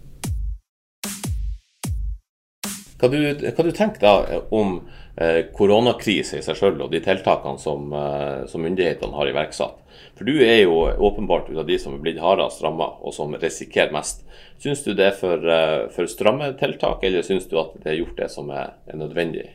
Hva 2.99 3.11
du, 3.13 3.19
hva 3.23 3.63
du 3.63 3.71
tenker 3.71 4.03
da 4.03 4.41
om 4.55 4.81
eh, 5.15 5.45
koronakrise 5.55 6.41
i 6.41 6.43
seg 6.43 6.57
selv 6.59 6.83
og 6.83 6.91
de 6.91 6.99
tiltakene 7.05 7.61
som, 7.63 7.93
eh, 7.95 8.47
som, 8.51 8.65
myndighetene 8.65 9.15
har 9.15 9.31
iverksatt? 9.31 9.85
For 10.19 10.27
du 10.27 10.41
er 10.43 10.65
jo 10.65 10.81
åpenbart 11.07 11.47
ut 11.53 11.61
av 11.61 11.69
de 11.69 11.77
som 11.79 11.95
er 11.95 12.03
blitt 12.03 12.19
hardest 12.23 12.65
ramma 12.65 12.91
og 12.99 13.15
som 13.15 13.37
risikerer 13.39 13.95
mest. 13.95 14.25
Syns 14.59 14.83
du 14.83 14.91
det 14.99 15.13
er 15.13 15.15
for, 15.15 15.39
eh, 15.39 15.87
for 15.95 16.11
stramme 16.11 16.51
tiltak, 16.59 17.05
eller 17.07 17.23
syns 17.23 17.47
du 17.47 17.55
at 17.63 17.77
det 17.85 17.93
er 17.93 18.01
gjort 18.01 18.19
det 18.19 18.29
som 18.35 18.51
er, 18.51 18.75
er 18.91 18.99
nødvendig? 18.99 19.47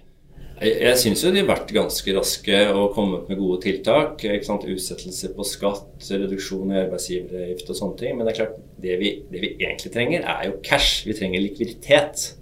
Jeg, 0.61 0.77
jeg 0.79 0.99
syns 1.01 1.23
jo 1.25 1.31
de 1.33 1.41
har 1.41 1.49
vært 1.49 1.73
ganske 1.75 2.13
raske 2.15 2.59
og 2.71 2.93
kommet 2.95 3.27
med 3.27 3.41
gode 3.41 3.59
tiltak. 3.65 4.23
Utsettelse 4.23 5.33
på 5.35 5.47
skatt, 5.49 5.97
reduksjon 6.07 6.71
i 6.71 6.79
arbeidsgiveravgift 6.85 7.73
og 7.73 7.79
sånne 7.81 7.99
ting. 7.99 8.15
Men 8.15 8.29
det 8.29 8.37
er 8.37 8.39
klart, 8.45 8.55
det 8.79 8.95
vi, 9.01 9.11
det 9.33 9.43
vi 9.43 9.51
egentlig 9.57 9.91
trenger, 9.91 10.23
er 10.23 10.47
jo 10.47 10.61
cash. 10.63 11.03
Vi 11.09 11.17
trenger 11.17 11.43
likviditet. 11.43 12.37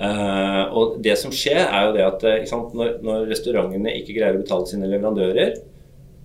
Uh, 0.00 0.64
og 0.72 0.94
det 1.04 1.16
som 1.20 1.32
skjer, 1.34 1.60
er 1.60 1.86
jo 1.86 1.96
det 1.96 2.04
at 2.06 2.22
sant, 2.48 2.72
når, 2.76 2.94
når, 3.04 3.26
restaurantene 3.28 3.92
ikke 3.98 4.16
greier 4.16 4.38
å 4.38 4.40
betale 4.40 4.68
sine 4.70 4.88
leverandører, 4.88 5.58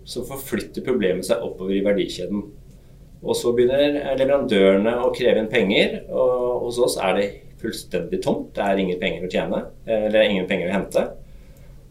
så 0.07 0.23
forflytter 0.27 0.85
problemet 0.85 1.27
seg 1.27 1.43
oppover 1.43 1.75
i 1.75 1.83
verdikjeden. 1.83 2.45
Og 3.25 3.35
så 3.35 3.51
begynner 3.57 4.15
leverandørene 4.19 4.93
å 5.01 5.11
kreve 5.15 5.41
inn 5.41 5.51
penger, 5.51 5.97
og 6.13 6.65
hos 6.67 6.79
oss 6.85 6.95
er 7.01 7.17
det 7.17 7.27
fullstendig 7.61 8.21
tomt. 8.23 8.51
Det 8.55 8.63
er 8.63 8.81
ingen 8.81 8.99
penger 9.01 9.25
å 9.25 9.31
tjene, 9.33 9.61
eller 9.89 10.29
ingen 10.29 10.47
penger 10.49 10.69
å 10.69 10.75
hente. 10.75 11.05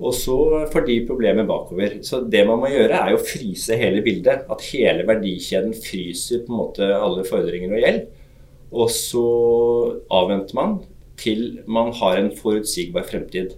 Og 0.02 0.14
så 0.16 0.36
får 0.72 0.86
de 0.88 0.96
problemet 1.06 1.46
bakover. 1.46 1.98
Så 2.06 2.22
det 2.30 2.42
man 2.48 2.60
må 2.62 2.70
gjøre, 2.70 2.98
er 2.98 3.14
å 3.14 3.22
fryse 3.22 3.76
hele 3.78 4.02
bildet. 4.04 4.46
At 4.50 4.64
hele 4.72 5.06
verdikjeden 5.06 5.74
fryser 5.76 6.42
på 6.44 6.52
en 6.52 6.60
måte 6.60 6.88
alle 6.96 7.26
fordringer 7.28 7.74
og 7.74 7.82
gjeld. 7.82 8.02
Og 8.74 8.90
så 8.90 9.26
avventer 10.10 10.58
man 10.58 10.80
til 11.20 11.60
man 11.66 11.92
har 12.00 12.18
en 12.20 12.32
forutsigbar 12.36 13.06
fremtid. 13.08 13.54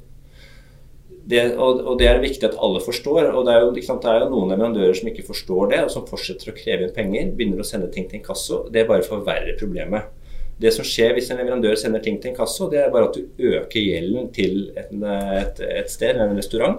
Det, 1.26 1.40
og, 1.58 1.80
og, 1.82 1.94
det 1.98 2.06
er 2.06 2.20
viktig 2.22 2.44
at 2.46 2.58
alle 2.62 2.80
forstår. 2.84 3.32
og 3.32 3.46
Det 3.46 3.54
er 3.54 3.64
jo, 3.64 3.72
sant, 3.82 4.04
det 4.04 4.12
er 4.12 4.22
jo 4.22 4.28
noen 4.30 4.52
leverandører 4.52 4.94
som 4.94 5.08
ikke 5.10 5.26
forstår 5.26 5.72
det, 5.72 5.80
og 5.86 5.90
som 5.90 6.06
fortsetter 6.06 6.52
å 6.52 6.54
kreve 6.54 6.86
inn 6.86 6.94
penger. 6.94 7.32
Begynner 7.34 7.64
å 7.64 7.66
sende 7.66 7.90
ting 7.90 8.06
til 8.06 8.20
inkasso. 8.20 8.62
Det 8.70 8.86
bare 8.86 9.06
forverrer 9.06 9.58
problemet. 9.58 10.12
Det 10.56 10.70
som 10.72 10.86
skjer 10.86 11.16
hvis 11.16 11.32
en 11.32 11.40
leverandør 11.42 11.74
sender 11.76 12.04
ting 12.04 12.20
til 12.22 12.30
inkasso, 12.30 12.70
det 12.72 12.78
er 12.84 12.94
bare 12.94 13.10
at 13.10 13.18
du 13.18 13.50
øker 13.50 13.80
gjelden 13.82 14.30
til 14.36 14.70
et, 14.78 14.94
et, 14.94 15.60
et 15.82 15.90
sted, 15.92 16.16
en 16.22 16.38
restaurant. 16.38 16.78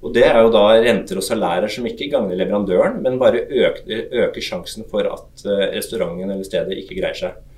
Og 0.00 0.14
det 0.16 0.24
er 0.24 0.38
jo 0.40 0.52
da 0.54 0.64
renter 0.80 1.18
og 1.20 1.24
salærer 1.26 1.68
som 1.68 1.84
ikke 1.88 2.08
gagner 2.14 2.38
leverandøren, 2.38 3.02
men 3.04 3.18
bare 3.20 3.42
øker, 3.44 4.06
øker 4.24 4.44
sjansen 4.44 4.86
for 4.88 5.04
at 5.04 5.44
eh, 5.44 5.66
restauranten 5.74 6.30
eller 6.30 6.46
stedet 6.46 6.78
ikke 6.80 6.96
greier 7.02 7.18
seg. 7.18 7.49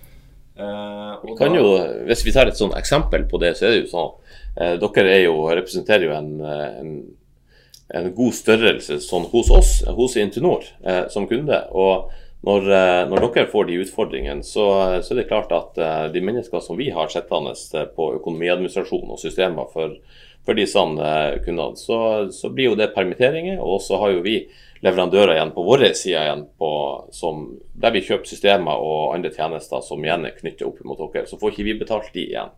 Uh, 0.53 1.17
vi 1.25 1.37
kan 1.39 1.55
jo, 1.57 1.65
Hvis 2.05 2.27
vi 2.27 2.33
tar 2.35 2.51
et 2.51 2.59
sånt 2.59 2.77
eksempel 2.77 3.25
på 3.29 3.41
det, 3.41 3.55
så 3.57 3.67
er 3.67 3.73
det 3.73 3.83
jo 3.87 3.93
sånn 3.93 4.11
eh, 4.61 4.75
Dere 4.83 5.15
jo, 5.23 5.37
representerer 5.49 6.05
jo 6.11 6.17
en, 6.17 6.33
eh, 6.45 6.67
en, 6.83 6.91
en, 7.97 8.11
god 8.17 8.37
størrelse 8.37 8.99
sånn 9.01 9.25
hos 9.33 9.49
oss, 9.55 9.71
hos 9.97 10.19
Intinor, 10.21 10.67
eh, 10.85 11.07
som 11.13 11.29
kunde. 11.31 11.65
og 11.73 12.13
når, 12.43 12.65
når, 13.07 13.23
dere 13.37 13.47
får 13.53 13.69
de 13.69 13.77
utfordringene, 13.85 14.43
så, 14.43 14.65
så, 14.99 15.13
er 15.15 15.21
det 15.21 15.29
klart 15.29 15.53
at 15.55 15.77
de 16.11 16.23
mennesker 16.27 16.59
som 16.59 16.75
vi 16.75 16.89
har 16.91 17.07
sittende 17.07 17.85
på 17.95 18.09
økonomiadministrasjon 18.17 19.13
og 19.15 19.21
systemer 19.23 19.69
for, 19.71 19.93
for 20.47 20.59
disse 20.59 20.83
kundene, 21.45 21.77
så, 21.79 21.99
så, 22.35 22.51
blir 22.51 22.73
jo 22.73 22.79
det 22.79 22.93
permitteringer. 22.97 23.61
Og 23.63 23.83
så 23.83 24.01
har 24.03 24.15
jo 24.17 24.25
vi 24.25 24.41
leverandører 24.83 25.37
igjen 25.37 25.53
på 25.55 25.63
vår 25.63 25.85
side 25.95 26.25
igjen, 26.25 26.47
på, 26.59 26.71
som, 27.15 27.45
der 27.79 27.95
vi 27.95 28.03
kjøper 28.03 28.27
systemer 28.27 28.83
og 28.83 29.15
andre 29.15 29.31
tjenester 29.35 29.85
som 29.87 30.03
igjen 30.03 30.27
er 30.27 30.35
knyttet 30.35 30.67
opp 30.67 30.83
mot 30.87 30.99
dere. 30.99 31.29
Så 31.31 31.39
får 31.39 31.55
ikke 31.55 31.69
vi 31.69 31.79
betalt 31.85 32.11
de 32.17 32.27
igjen. 32.33 32.51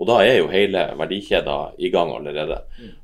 Og 0.00 0.06
da 0.08 0.16
er 0.24 0.38
jo 0.38 0.48
hele 0.50 0.80
verdikjeden 0.98 1.76
i 1.78 1.90
gang 1.92 2.10
allerede. 2.16 2.56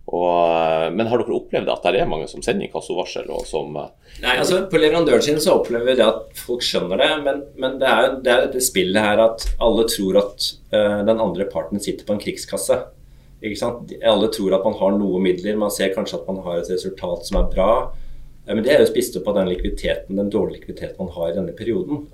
Og, 0.08 0.94
men 0.96 1.08
har 1.10 1.20
dere 1.20 1.36
opplevd 1.36 1.70
at 1.70 1.86
det 1.92 2.00
er 2.00 2.10
mange 2.10 2.26
som 2.30 2.42
sender 2.44 2.66
inkassovarsel? 2.66 3.28
og 3.30 3.46
som 3.48 3.70
Nei, 3.74 4.34
altså 4.34 4.64
På 4.70 4.80
leverandøren 4.80 5.22
sin 5.24 5.40
så 5.42 5.58
opplever 5.58 5.92
vi 5.92 5.98
det 6.00 6.06
at 6.06 6.34
folk 6.38 6.64
skjønner 6.64 7.00
det. 7.00 7.10
Men, 7.26 7.42
men 7.60 7.78
det 7.82 7.90
er 7.90 8.08
jo 8.08 8.10
det 8.24 8.38
dette 8.48 8.64
spillet 8.64 9.06
her 9.06 9.22
at 9.28 9.46
alle 9.62 9.86
tror 9.92 10.20
at 10.24 10.50
uh, 10.74 11.00
den 11.06 11.22
andre 11.28 11.48
parten 11.52 11.82
sitter 11.84 12.08
på 12.08 12.16
en 12.16 12.22
krigskasse. 12.26 12.80
Alle 13.44 14.30
tror 14.32 14.56
at 14.56 14.64
man 14.64 14.76
har 14.80 14.96
noe 14.96 15.20
midler. 15.22 15.58
Man 15.60 15.72
ser 15.74 15.94
kanskje 15.94 16.20
at 16.20 16.28
man 16.30 16.42
har 16.46 16.60
et 16.60 16.70
resultat 16.72 17.28
som 17.28 17.40
er 17.42 17.50
bra. 17.52 17.70
Men 18.48 18.64
det 18.64 18.74
er 18.74 18.82
jo 18.82 18.90
spist 18.90 19.16
opp 19.20 19.30
av 19.32 19.38
den 19.38 19.48
likviditeten, 19.52 20.18
den 20.20 20.30
dårlige 20.32 20.60
likviditeten 20.60 21.00
man 21.00 21.14
har 21.14 21.30
i 21.30 21.36
denne 21.38 21.54
perioden. 21.56 22.04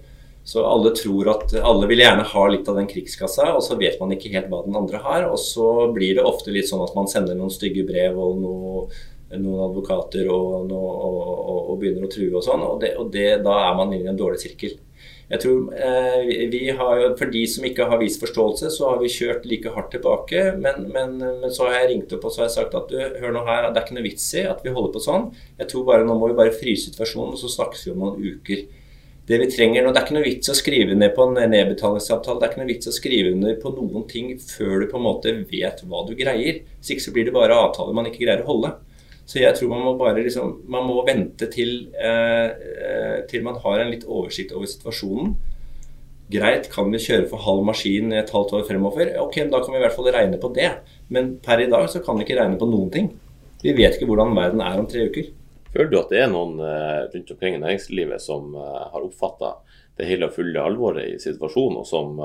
Så 0.47 0.63
alle 0.67 0.93
tror 0.97 1.29
at 1.31 1.53
alle 1.59 1.89
vil 1.91 2.01
gjerne 2.01 2.25
ha 2.27 2.45
litt 2.49 2.69
av 2.71 2.79
den 2.79 2.89
krigskassa, 2.91 3.51
og 3.55 3.63
så 3.63 3.77
vet 3.79 4.01
man 4.01 4.15
ikke 4.15 4.33
helt 4.33 4.49
hva 4.51 4.63
den 4.65 4.79
andre 4.79 5.03
har. 5.05 5.27
Og 5.29 5.39
så 5.43 5.89
blir 5.95 6.17
det 6.17 6.27
ofte 6.27 6.55
litt 6.55 6.71
sånn 6.71 6.85
at 6.87 6.95
man 6.97 7.11
sender 7.11 7.39
noen 7.39 7.53
stygge 7.53 7.85
brev 7.87 8.19
og 8.19 8.39
noe, 8.41 8.85
noen 9.37 9.65
advokater 9.69 10.31
og, 10.33 10.71
og, 10.71 10.89
og, 11.07 11.59
og, 11.61 11.75
begynner 11.83 12.09
å 12.09 12.11
true 12.11 12.33
og 12.35 12.47
sånn. 12.47 12.65
Og, 12.67 12.81
det, 12.83 12.95
og 12.99 13.13
det, 13.15 13.29
da 13.45 13.59
er 13.69 13.77
man 13.79 13.93
inne 13.95 14.09
i 14.09 14.13
en 14.15 14.19
dårlig 14.19 14.41
sirkel. 14.43 14.79
Jeg 15.31 15.43
tror 15.45 15.75
eh, 15.79 16.31
vi 16.51 16.63
har, 16.75 17.05
For 17.19 17.31
de 17.31 17.45
som 17.47 17.67
ikke 17.67 17.87
har 17.87 18.01
vist 18.01 18.23
forståelse, 18.23 18.73
så 18.75 18.89
har 18.91 18.99
vi 19.03 19.13
kjørt 19.13 19.47
like 19.47 19.71
hardt 19.77 19.93
tilbake. 19.95 20.43
Men, 20.59 20.89
men, 20.91 21.17
men 21.21 21.55
så 21.55 21.69
har 21.69 21.79
jeg 21.79 21.93
ringt 21.93 22.15
opp 22.17 22.27
og 22.27 22.35
så 22.35 22.43
har 22.43 22.49
jeg 22.49 22.57
sagt 22.57 22.75
at 22.75 22.91
du, 22.91 22.99
hør 23.23 23.37
nå 23.37 23.45
her, 23.47 23.69
det 23.69 23.79
er 23.79 23.87
ikke 23.87 23.99
noe 24.01 24.09
vits 24.09 24.27
i 24.35 24.45
at 24.51 24.65
vi 24.67 24.75
holder 24.75 24.97
på 24.97 25.05
sånn. 25.07 25.31
Jeg 25.61 25.71
tror 25.71 25.87
bare 25.87 26.07
Nå 26.09 26.19
må 26.19 26.33
vi 26.33 26.39
bare 26.41 26.57
fryse 26.57 26.91
situasjonen, 26.91 27.37
og 27.37 27.43
så 27.43 27.53
snakkes 27.53 27.87
vi 27.87 27.95
om 27.95 28.03
noen 28.03 28.31
uker. 28.35 28.67
Det 29.31 29.39
vi 29.39 29.47
trenger 29.53 29.85
nå, 29.85 29.93
det 29.95 30.01
er 30.01 30.09
ikke 30.09 30.15
noe 30.17 30.27
vits 30.27 30.51
å 30.51 30.59
skrive 30.59 30.95
ned 30.99 31.13
på 31.15 31.29
en 31.29 31.37
nedbetalingsavtale. 31.53 32.41
Det 32.41 32.47
er 32.49 32.51
ikke 32.51 32.63
noe 32.65 32.73
vits 32.73 32.91
å 32.91 32.95
skrive 32.97 33.35
under 33.37 33.59
på 33.63 33.71
noen 33.77 34.07
ting 34.11 34.33
før 34.43 34.81
du 34.83 34.89
på 34.91 34.99
en 34.99 35.07
måte 35.07 35.35
vet 35.53 35.85
hva 35.87 36.01
du 36.09 36.17
greier. 36.19 36.65
Hvis 36.81 36.97
ikke 36.97 37.05
så 37.05 37.15
blir 37.15 37.29
det 37.29 37.37
bare 37.37 37.59
avtaler 37.69 37.95
man 37.95 38.11
ikke 38.11 38.25
greier 38.25 38.43
å 38.43 38.49
holde. 38.51 38.73
Så 39.31 39.39
jeg 39.39 39.55
tror 39.55 39.71
man 39.71 39.85
må 39.87 39.95
bare 39.99 40.25
liksom, 40.25 40.57
man 40.71 40.87
må 40.89 41.05
vente 41.07 41.47
til, 41.53 41.91
eh, 41.95 42.51
eh, 42.51 43.19
til 43.31 43.45
man 43.47 43.59
har 43.63 43.83
en 43.83 43.93
litt 43.93 44.07
oversikt 44.09 44.55
over 44.57 44.67
situasjonen. 44.71 45.37
Greit, 46.31 46.69
kan 46.71 46.91
vi 46.91 46.99
kjøre 47.03 47.27
for 47.31 47.43
halv 47.43 47.65
maskin 47.67 48.13
et 48.15 48.31
halvt 48.31 48.55
år 48.59 48.67
fremover? 48.67 49.13
Ok, 49.23 49.41
da 49.51 49.61
kan 49.63 49.75
vi 49.75 49.81
i 49.81 49.83
hvert 49.83 49.97
fall 49.97 50.11
regne 50.15 50.39
på 50.39 50.53
det. 50.55 50.71
Men 51.11 51.37
per 51.43 51.63
i 51.63 51.69
dag 51.71 51.89
så 51.91 52.03
kan 52.03 52.19
vi 52.19 52.27
ikke 52.27 52.39
regne 52.39 52.59
på 52.59 52.69
noen 52.71 52.91
ting. 52.95 53.11
Vi 53.63 53.75
vet 53.77 53.99
ikke 53.99 54.09
hvordan 54.11 54.37
verden 54.39 54.63
er 54.63 54.79
om 54.79 54.87
tre 54.91 55.09
uker. 55.11 55.33
Føler 55.71 55.91
du 55.91 55.99
at 56.01 56.15
det 56.15 56.23
er 56.23 56.31
noen 56.31 56.59
eh, 56.63 57.11
rundt 57.13 57.35
omkring 57.35 57.59
i 57.59 57.63
næringslivet 57.63 58.23
som 58.23 58.55
eh, 58.55 58.87
har 58.95 59.03
oppfatta 59.03 59.57
det 59.99 60.09
hele 60.09 60.31
og 60.31 60.35
fulle 60.39 60.63
alvoret 60.63 61.07
i 61.11 61.19
situasjonen, 61.23 61.83
og 61.83 61.87
som 61.87 62.17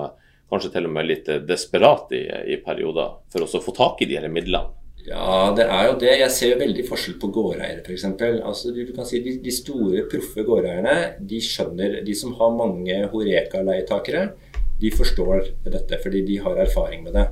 kanskje 0.50 0.72
til 0.72 0.88
og 0.88 0.94
med 0.94 1.04
er 1.04 1.10
litt 1.10 1.30
desperat 1.50 2.14
i, 2.16 2.24
i 2.54 2.58
perioder 2.64 3.18
for 3.34 3.44
å 3.44 3.62
få 3.62 3.74
tak 3.76 4.02
i 4.06 4.10
de 4.10 4.22
her 4.22 4.32
midlene? 4.32 4.85
Ja, 5.06 5.54
det 5.54 5.68
er 5.70 5.88
jo 5.90 5.98
det. 6.02 6.14
Jeg 6.18 6.34
ser 6.34 6.52
jo 6.54 6.62
veldig 6.64 6.84
forskjell 6.88 7.20
på 7.22 7.30
gårdeiere, 7.34 7.84
f.eks. 7.86 8.08
Altså, 8.10 8.74
du 8.74 8.82
kan 8.96 9.06
si 9.06 9.22
de, 9.22 9.36
de 9.44 9.54
store, 9.54 10.08
proffe 10.10 10.46
gårdeierne, 10.48 10.96
de 11.30 11.42
skjønner 11.46 12.00
De 12.06 12.16
som 12.18 12.34
har 12.40 12.56
mange 12.58 13.04
Horeka-leietakere, 13.14 14.30
de 14.82 14.92
forstår 14.92 15.52
dette 15.64 16.00
fordi 16.04 16.26
de 16.26 16.40
har 16.42 16.58
erfaring 16.66 17.06
med 17.06 17.16
det. 17.16 17.28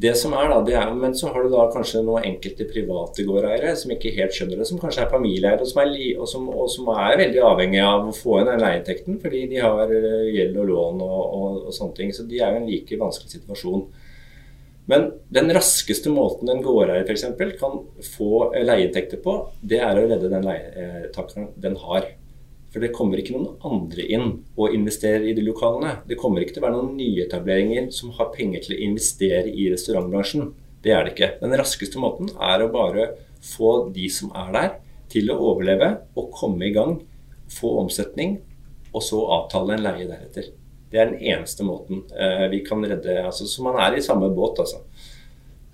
Det 0.00 0.14
som 0.16 0.32
er 0.32 0.48
da, 0.48 0.60
det 0.64 0.74
er, 0.78 0.92
Men 0.96 1.12
så 1.14 1.28
har 1.34 1.44
du 1.44 1.50
da 1.52 1.66
kanskje 1.72 2.00
noen 2.06 2.24
enkelte 2.24 2.64
private 2.70 3.24
gårdeiere 3.28 3.74
som 3.76 3.92
ikke 3.92 4.14
helt 4.16 4.32
skjønner 4.32 4.62
det, 4.62 4.68
som 4.70 4.80
kanskje 4.80 5.04
er 5.04 5.12
familieeiere, 5.12 5.66
og, 5.66 6.30
og, 6.40 6.52
og 6.64 6.70
som 6.72 6.88
er 6.94 7.18
veldig 7.20 7.42
avhengig 7.44 7.82
av 7.84 8.08
å 8.08 8.14
få 8.16 8.40
inn 8.40 8.48
den 8.48 8.62
leieinntekten 8.64 9.18
fordi 9.20 9.42
de 9.50 9.60
har 9.60 9.92
eh, 9.92 10.30
gjeld 10.38 10.56
og 10.62 10.70
lån 10.70 11.02
og, 11.04 11.18
og 11.66 11.74
sånne 11.76 11.98
ting. 11.98 12.14
Så 12.16 12.24
de 12.30 12.40
er 12.40 12.54
jo 12.54 12.62
en 12.62 12.70
like 12.70 13.00
vanskelig 13.02 13.34
situasjon. 13.36 13.84
Men 14.88 15.10
den 15.30 15.52
raskeste 15.54 16.10
måten 16.10 16.48
en 16.50 16.62
gårdeier 16.64 17.04
f.eks. 17.04 17.26
kan 17.60 17.76
få 18.16 18.50
leieinntekter 18.56 19.20
på, 19.22 19.36
det 19.60 19.82
er 19.84 19.98
å 19.98 20.06
redde 20.08 20.30
den 20.32 20.46
leietakeren 20.46 21.50
den 21.60 21.76
har. 21.84 22.08
For 22.70 22.82
det 22.82 22.92
kommer 22.94 23.18
ikke 23.18 23.34
noen 23.34 23.56
andre 23.66 24.04
inn 24.14 24.28
og 24.54 24.74
investerer 24.74 25.26
i 25.26 25.34
de 25.34 25.42
lokalene. 25.42 25.96
Det 26.06 26.18
kommer 26.18 26.42
ikke 26.42 26.56
til 26.56 26.62
å 26.62 26.68
være 26.68 26.78
noen 26.78 26.98
nyetableringer 26.98 27.90
som 27.94 28.12
har 28.18 28.30
penger 28.34 28.62
til 28.66 28.76
å 28.76 28.82
investere 28.86 29.50
i 29.50 29.66
restaurantbransjen. 29.72 30.52
Det 30.82 30.94
er 30.94 31.04
det 31.04 31.16
ikke. 31.16 31.32
Den 31.42 31.56
raskeste 31.58 32.00
måten 32.02 32.30
er 32.38 32.62
å 32.62 32.70
bare 32.72 33.10
få 33.44 33.90
de 33.94 34.06
som 34.12 34.30
er 34.38 34.54
der, 34.54 34.70
til 35.10 35.32
å 35.32 35.40
overleve 35.50 35.88
og 36.14 36.30
komme 36.36 36.68
i 36.68 36.74
gang, 36.74 37.00
få 37.50 37.72
omsetning, 37.80 38.38
og 38.94 39.02
så 39.02 39.24
avtale 39.40 39.74
en 39.74 39.82
leie 39.82 40.06
deretter. 40.06 40.52
Det 40.90 40.98
er 40.98 41.12
den 41.12 41.22
eneste 41.22 41.64
måten 41.66 42.02
uh, 42.10 42.46
vi 42.50 42.64
kan 42.66 42.82
redde 42.82 43.20
altså, 43.22 43.46
Så 43.46 43.62
man 43.62 43.78
er 43.78 43.94
i 43.94 44.02
samme 44.02 44.30
båt, 44.34 44.58
altså. 44.58 44.82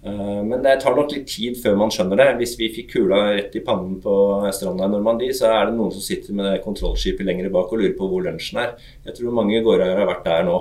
Uh, 0.07 0.43
men 0.45 0.61
det 0.63 0.77
tar 0.83 0.95
nok 0.95 1.11
litt 1.15 1.27
tid 1.31 1.57
før 1.59 1.79
man 1.81 1.93
skjønner 1.93 2.21
det. 2.21 2.29
Hvis 2.43 2.55
vi 2.61 2.69
fikk 2.75 2.93
kula 2.93 3.23
rett 3.33 3.57
i 3.57 3.65
pannen 3.65 3.97
på 4.03 4.15
stranda 4.55 4.87
i 4.87 4.93
Normandie, 4.93 5.35
så 5.35 5.49
er 5.51 5.71
det 5.71 5.79
noen 5.79 5.95
som 5.95 6.05
sitter 6.05 6.37
med 6.37 6.51
det 6.51 6.65
kontrollskipet 6.67 7.27
lenger 7.27 7.49
bak 7.55 7.73
og 7.73 7.81
lurer 7.81 7.97
på 7.97 8.11
hvor 8.11 8.27
lunsjen 8.27 8.61
er. 8.63 8.75
Jeg 9.09 9.17
tror 9.17 9.39
mange 9.39 9.63
gårdeiere 9.65 10.03
har 10.03 10.11
vært 10.13 10.29
der 10.29 10.45
nå. 10.51 10.59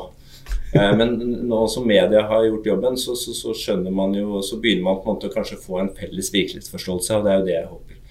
Uh, 0.72 0.94
men 1.02 1.14
nå 1.52 1.62
som 1.72 1.88
media 1.92 2.24
har 2.32 2.48
gjort 2.48 2.72
jobben, 2.72 2.98
så, 3.02 3.18
så, 3.20 3.36
så, 3.36 3.52
skjønner 3.60 3.92
man 3.96 4.16
jo 4.16 4.40
Så 4.46 4.62
begynner 4.64 4.88
man 4.88 5.02
på 5.02 5.10
en 5.10 5.18
måte 5.18 5.28
å 5.30 5.36
kanskje 5.36 5.60
få 5.60 5.84
en 5.84 5.92
felles 6.00 6.32
virkelighetsforståelse, 6.32 7.20
og 7.20 7.28
det 7.28 7.34
er 7.34 7.42
jo 7.42 7.48
det 7.52 7.58
jeg 7.58 7.72
håper. 7.74 8.02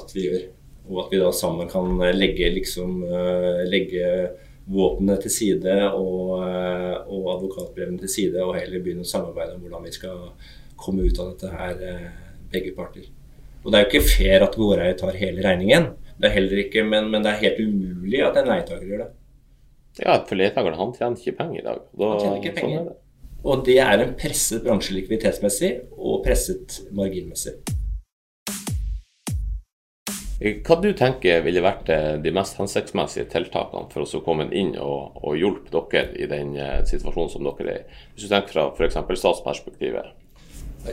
at 0.00 0.16
vi 0.16 0.26
gjør. 0.30 0.42
Og 0.86 0.98
at 1.02 1.12
vi 1.12 1.20
da 1.20 1.30
sammen 1.34 1.68
kan 1.68 1.96
legge, 2.14 2.48
liksom, 2.54 3.00
legge 3.66 4.10
våpnene 4.66 5.18
til 5.22 5.32
side 5.32 5.74
og, 5.94 6.32
og 6.40 7.28
advokatbrevene 7.36 8.00
til 8.02 8.10
side, 8.10 8.42
og 8.42 8.56
heller 8.58 8.82
begynne 8.82 9.06
å 9.06 9.10
samarbeide 9.10 9.54
om 9.56 9.62
hvordan 9.62 9.86
vi 9.86 9.94
skal 9.94 10.24
komme 10.76 11.06
ut 11.06 11.20
av 11.22 11.30
dette 11.32 11.52
her, 11.52 12.08
begge 12.50 12.74
parter. 12.76 13.06
Og 13.62 13.70
det 13.72 13.78
er 13.78 13.86
jo 13.86 13.90
ikke 13.92 14.08
fair 14.10 14.44
at 14.46 14.58
gårdeier 14.58 14.98
tar 14.98 15.16
hele 15.18 15.42
regningen. 15.42 15.88
Det 16.16 16.28
er 16.28 16.36
heller 16.36 16.60
ikke, 16.62 16.84
men, 16.86 17.08
men 17.12 17.24
det 17.24 17.32
er 17.32 17.42
helt 17.44 17.62
umulig 17.62 18.22
at 18.26 18.38
en 18.40 18.50
leietaker 18.50 18.90
gjør 18.90 19.02
det. 19.04 19.08
Ja, 20.02 20.18
for 20.28 20.38
leietakeren 20.38 20.78
han 20.78 20.94
tjener 20.96 21.18
ikke 21.22 21.38
penger 21.40 21.62
i 21.62 21.66
dag. 21.66 21.82
Da, 21.90 22.12
han 22.12 22.22
tjener 22.22 22.38
ikke 22.42 22.52
sånn 22.52 22.62
penger. 22.62 22.86
Sånn 22.86 23.02
og 23.46 23.62
det 23.66 23.76
er 23.78 24.00
en 24.02 24.14
presset 24.18 24.64
bransje 24.64 24.94
likviditetsmessig 24.96 25.72
og 25.94 26.24
presset 26.24 26.80
marginmessig. 26.96 27.60
Hva 30.36 30.76
du 30.82 30.90
tenker 30.92 31.40
ville 31.46 31.64
vært 31.64 31.88
eh, 31.88 32.18
de 32.20 32.32
mest 32.36 32.58
hensiktsmessige 32.60 33.30
tiltakene 33.32 33.88
for 33.92 34.04
å 34.04 34.20
komme 34.24 34.50
inn 34.52 34.74
og, 34.76 35.16
og 35.22 35.38
hjelpe 35.40 35.72
dere 35.72 36.12
i 36.20 36.28
den 36.28 36.52
eh, 36.60 36.82
situasjonen 36.84 37.32
som 37.32 37.48
dere 37.48 37.72
er 37.72 37.80
i? 37.80 37.98
Hvis 38.12 38.26
du 38.26 38.32
tenker 38.34 38.52
fra 38.52 38.68
f.eks. 38.76 39.00
statsperspektivet? 39.22 40.12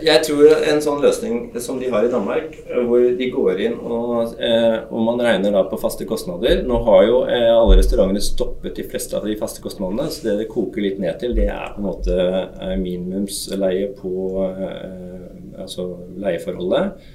Jeg 0.02 0.24
tror 0.26 0.50
en 0.66 0.80
sånn 0.82 1.04
løsning 1.04 1.52
som 1.62 1.78
de 1.78 1.90
har 1.92 2.06
i 2.06 2.10
Danmark, 2.10 2.56
hvor 2.88 3.04
de 3.20 3.28
går 3.30 3.60
inn 3.62 3.76
og, 3.78 4.32
eh, 4.42 4.78
og 4.90 5.04
man 5.06 5.22
regner 5.22 5.60
på 5.70 5.78
faste 5.78 6.08
kostnader 6.10 6.64
Nå 6.66 6.80
har 6.88 7.04
jo 7.06 7.20
eh, 7.28 7.52
alle 7.52 7.78
restaurantene 7.78 8.24
stoppet 8.24 8.80
de 8.80 8.88
fleste 8.90 9.20
av 9.20 9.28
de 9.28 9.36
faste 9.38 9.62
kostnadene, 9.62 10.08
så 10.10 10.26
det 10.26 10.38
det 10.42 10.50
koker 10.50 10.82
litt 10.88 11.02
ned 11.04 11.20
til, 11.22 11.36
det 11.38 11.50
er 11.52 11.76
på 11.76 11.84
en 11.84 11.90
måte 11.92 12.16
eh, 12.16 12.78
minimumsleie 12.80 13.92
på 14.00 14.48
eh, 14.48 15.60
altså 15.62 15.92
leieforholdet. 16.24 17.12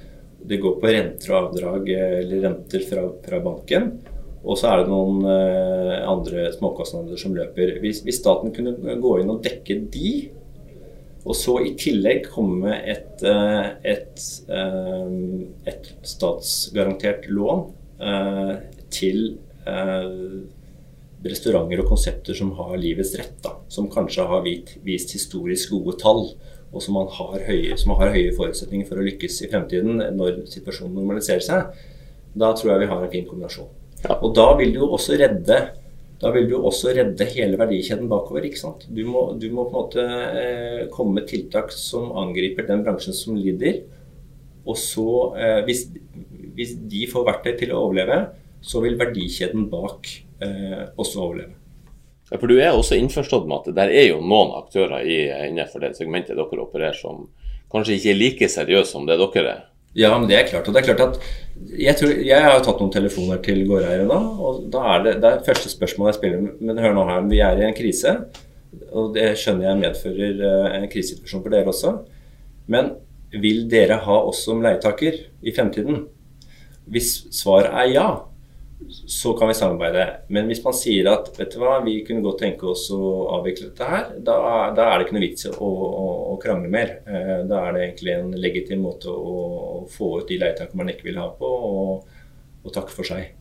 Det 0.47 0.59
går 0.61 0.77
på 0.79 0.91
renter 0.93 1.33
og 1.33 1.49
avdrag 1.49 1.91
eh, 1.93 2.15
eller 2.23 2.43
renter 2.47 2.83
fra, 2.87 3.05
fra 3.25 3.41
banken. 3.43 3.91
Og 4.39 4.55
så 4.57 4.69
er 4.71 4.81
det 4.81 4.91
noen 4.91 5.25
eh, 5.27 5.95
andre 6.07 6.47
småkostnader 6.55 7.19
som 7.19 7.35
løper. 7.35 7.75
Hvis, 7.83 8.03
hvis 8.05 8.21
staten 8.21 8.53
kunne 8.55 8.99
gå 9.01 9.15
inn 9.19 9.33
og 9.33 9.43
dekke 9.45 9.81
de, 9.91 10.13
og 11.27 11.35
så 11.35 11.57
i 11.65 11.73
tillegg 11.77 12.29
komme 12.31 12.77
et, 12.79 13.19
eh, 13.27 13.65
et, 13.95 14.23
et 15.69 15.91
statsgarantert 16.07 17.27
lån 17.29 17.67
til 18.95 19.35
restauranter 21.27 21.81
og 21.83 21.89
konsepter 21.91 22.37
som 22.37 22.53
har 22.55 22.77
livets 22.79 23.11
rett, 23.19 23.35
da, 23.43 23.57
som 23.67 23.89
kanskje 23.91 24.23
har 24.29 24.45
vist 24.85 25.11
historisk 25.13 25.75
gode 25.75 25.97
tall, 25.99 26.29
og 26.69 26.83
som, 26.85 26.99
har 27.01 27.43
høye, 27.47 27.77
som 27.81 27.95
har 27.97 28.13
høye 28.13 28.33
forutsetninger 28.37 28.87
for 28.89 29.01
å 29.01 29.05
lykkes 29.07 29.41
i 29.45 29.49
fremtiden 29.51 30.03
når 30.17 30.43
situasjonen 30.51 30.99
normaliserer 30.99 31.45
seg, 31.45 31.83
da 32.37 32.51
tror 32.53 32.73
jeg 32.75 32.83
vi 32.83 32.89
har 32.91 33.03
en 33.03 33.13
fin 33.13 33.27
kombinasjon. 33.27 33.69
Ja. 34.03 34.19
Og 34.19 34.33
da 34.37 34.51
vil 34.59 34.75
du 34.75 34.83
jo 34.83 34.91
også 34.95 35.17
redde 35.19 35.59
da 36.19 36.33
vil 36.35 36.49
du 36.51 36.57
også 36.57 36.91
redde 36.95 37.27
hele 37.31 37.55
verdikjeden 37.59 38.09
bakover. 38.11 38.43
ikke 38.43 38.59
sant? 38.59 38.83
Du 38.91 39.05
må, 39.07 39.29
du 39.39 39.47
må 39.55 39.63
på 39.69 39.71
en 39.71 39.77
måte 39.77 40.03
eh, 40.41 40.81
komme 40.91 41.15
med 41.19 41.29
tiltak 41.31 41.71
som 41.71 42.11
angriper 42.19 42.67
den 42.67 42.83
bransjen 42.83 43.15
som 43.15 43.37
lider. 43.39 43.85
Og 44.67 44.75
så, 44.77 45.07
eh, 45.39 45.61
hvis, 45.67 45.85
hvis, 46.57 46.75
de 46.91 47.05
får 47.07 47.27
verktøy 47.29 47.53
til 47.61 47.71
å 47.71 47.85
overleve, 47.85 48.19
så 48.59 48.83
vil 48.83 48.99
verdikjeden 48.99 49.69
bak 49.71 50.11
eh, 50.43 50.83
også 50.99 51.23
overleve. 51.23 51.55
Ja, 52.29 52.37
for 52.37 52.47
Du 52.47 52.59
er 52.59 52.71
også 52.71 52.97
innforstått 52.99 53.47
med 53.49 53.63
at 53.63 53.75
det 53.75 53.87
er 53.89 54.11
jo 54.11 54.21
noen 54.21 54.53
aktører 54.59 55.01
i, 55.01 55.23
innenfor 55.49 55.81
det 55.81 55.95
segmentet 55.97 56.37
dere 56.37 56.63
opererer 56.65 56.97
som 56.97 57.25
kanskje 57.73 57.97
ikke 57.97 58.13
er 58.13 58.19
like 58.19 58.49
seriøse 58.49 58.93
som 58.93 59.07
det 59.09 59.17
dere 59.21 59.49
er? 59.55 59.65
Ja, 59.97 60.11
men 60.13 60.27
det 60.29 60.37
er 60.37 60.45
klart. 60.45 60.67
Og 60.69 60.75
det 60.75 60.83
er 60.83 60.91
klart 60.91 61.01
at 61.01 61.17
jeg, 61.73 61.95
tror, 61.97 62.13
jeg 62.13 62.43
har 62.45 62.53
jo 62.53 62.65
tatt 62.67 62.81
noen 62.83 62.93
telefoner 62.93 63.41
til 63.45 63.63
gårdeiere 63.67 64.05
nå, 64.05 64.19
og 64.37 64.61
da 64.71 64.83
er 64.93 65.03
det, 65.07 65.15
det 65.23 65.31
er 65.31 65.47
første 65.47 65.71
spørsmål 65.71 66.11
jeg 66.11 66.19
spiller 66.19 66.45
Men 66.61 66.81
hør 66.83 66.93
nå 66.95 67.07
her, 67.09 67.25
vi 67.31 67.41
er 67.43 67.59
i 67.59 67.65
en 67.65 67.77
krise, 67.77 68.13
og 68.93 69.15
det 69.17 69.31
skjønner 69.41 69.71
jeg 69.71 69.81
medfører 69.81 70.43
eh, 70.45 70.77
en 70.77 70.87
krisesituasjon 70.91 71.41
for 71.41 71.55
dere 71.55 71.73
også. 71.73 71.95
Men 72.69 72.93
vil 73.33 73.65
dere 73.69 73.97
ha 74.05 74.19
oss 74.29 74.43
som 74.45 74.61
leietaker 74.61 75.17
i 75.41 75.53
fremtiden? 75.55 76.03
Hvis 76.89 77.11
svaret 77.33 77.73
er 77.73 77.91
ja, 77.93 78.07
så 78.87 79.33
kan 79.33 79.47
vi 79.47 79.53
samarbeide. 79.53 80.05
Men 80.27 80.47
hvis 80.47 80.61
man 80.63 80.75
sier 80.75 81.09
at 81.11 81.27
vet 81.35 81.51
du 81.51 81.59
hva, 81.61 81.79
vi 81.83 81.99
kunne 82.07 82.23
godt 82.23 82.39
tenke 82.45 82.69
oss 82.71 82.87
å 82.95 83.27
avvikle 83.35 83.69
dette 83.69 83.89
her, 83.89 84.05
da, 84.23 84.37
da 84.75 84.87
er 84.87 84.99
det 84.99 85.07
ikke 85.07 85.17
noe 85.17 85.25
vits 85.25 85.47
i 85.49 85.51
å, 85.51 85.67
å, 85.67 86.05
å, 86.33 86.37
krangle 86.41 86.71
mer. 86.71 86.93
Eh, 87.03 87.33
da 87.49 87.65
er 87.67 87.75
det 87.75 87.83
egentlig 87.83 88.15
en 88.15 88.31
legitim 88.39 88.85
måte 88.87 89.11
å, 89.11 89.83
få 89.91 90.19
ut 90.21 90.29
de 90.29 90.39
leietakerne 90.39 90.79
man 90.79 90.93
ikke 90.93 91.09
vil 91.09 91.19
ha 91.19 91.27
på, 91.35 91.49
og, 91.49 92.15
og, 92.63 92.71
takke 92.75 92.95
for 92.95 93.07
seg. 93.07 93.33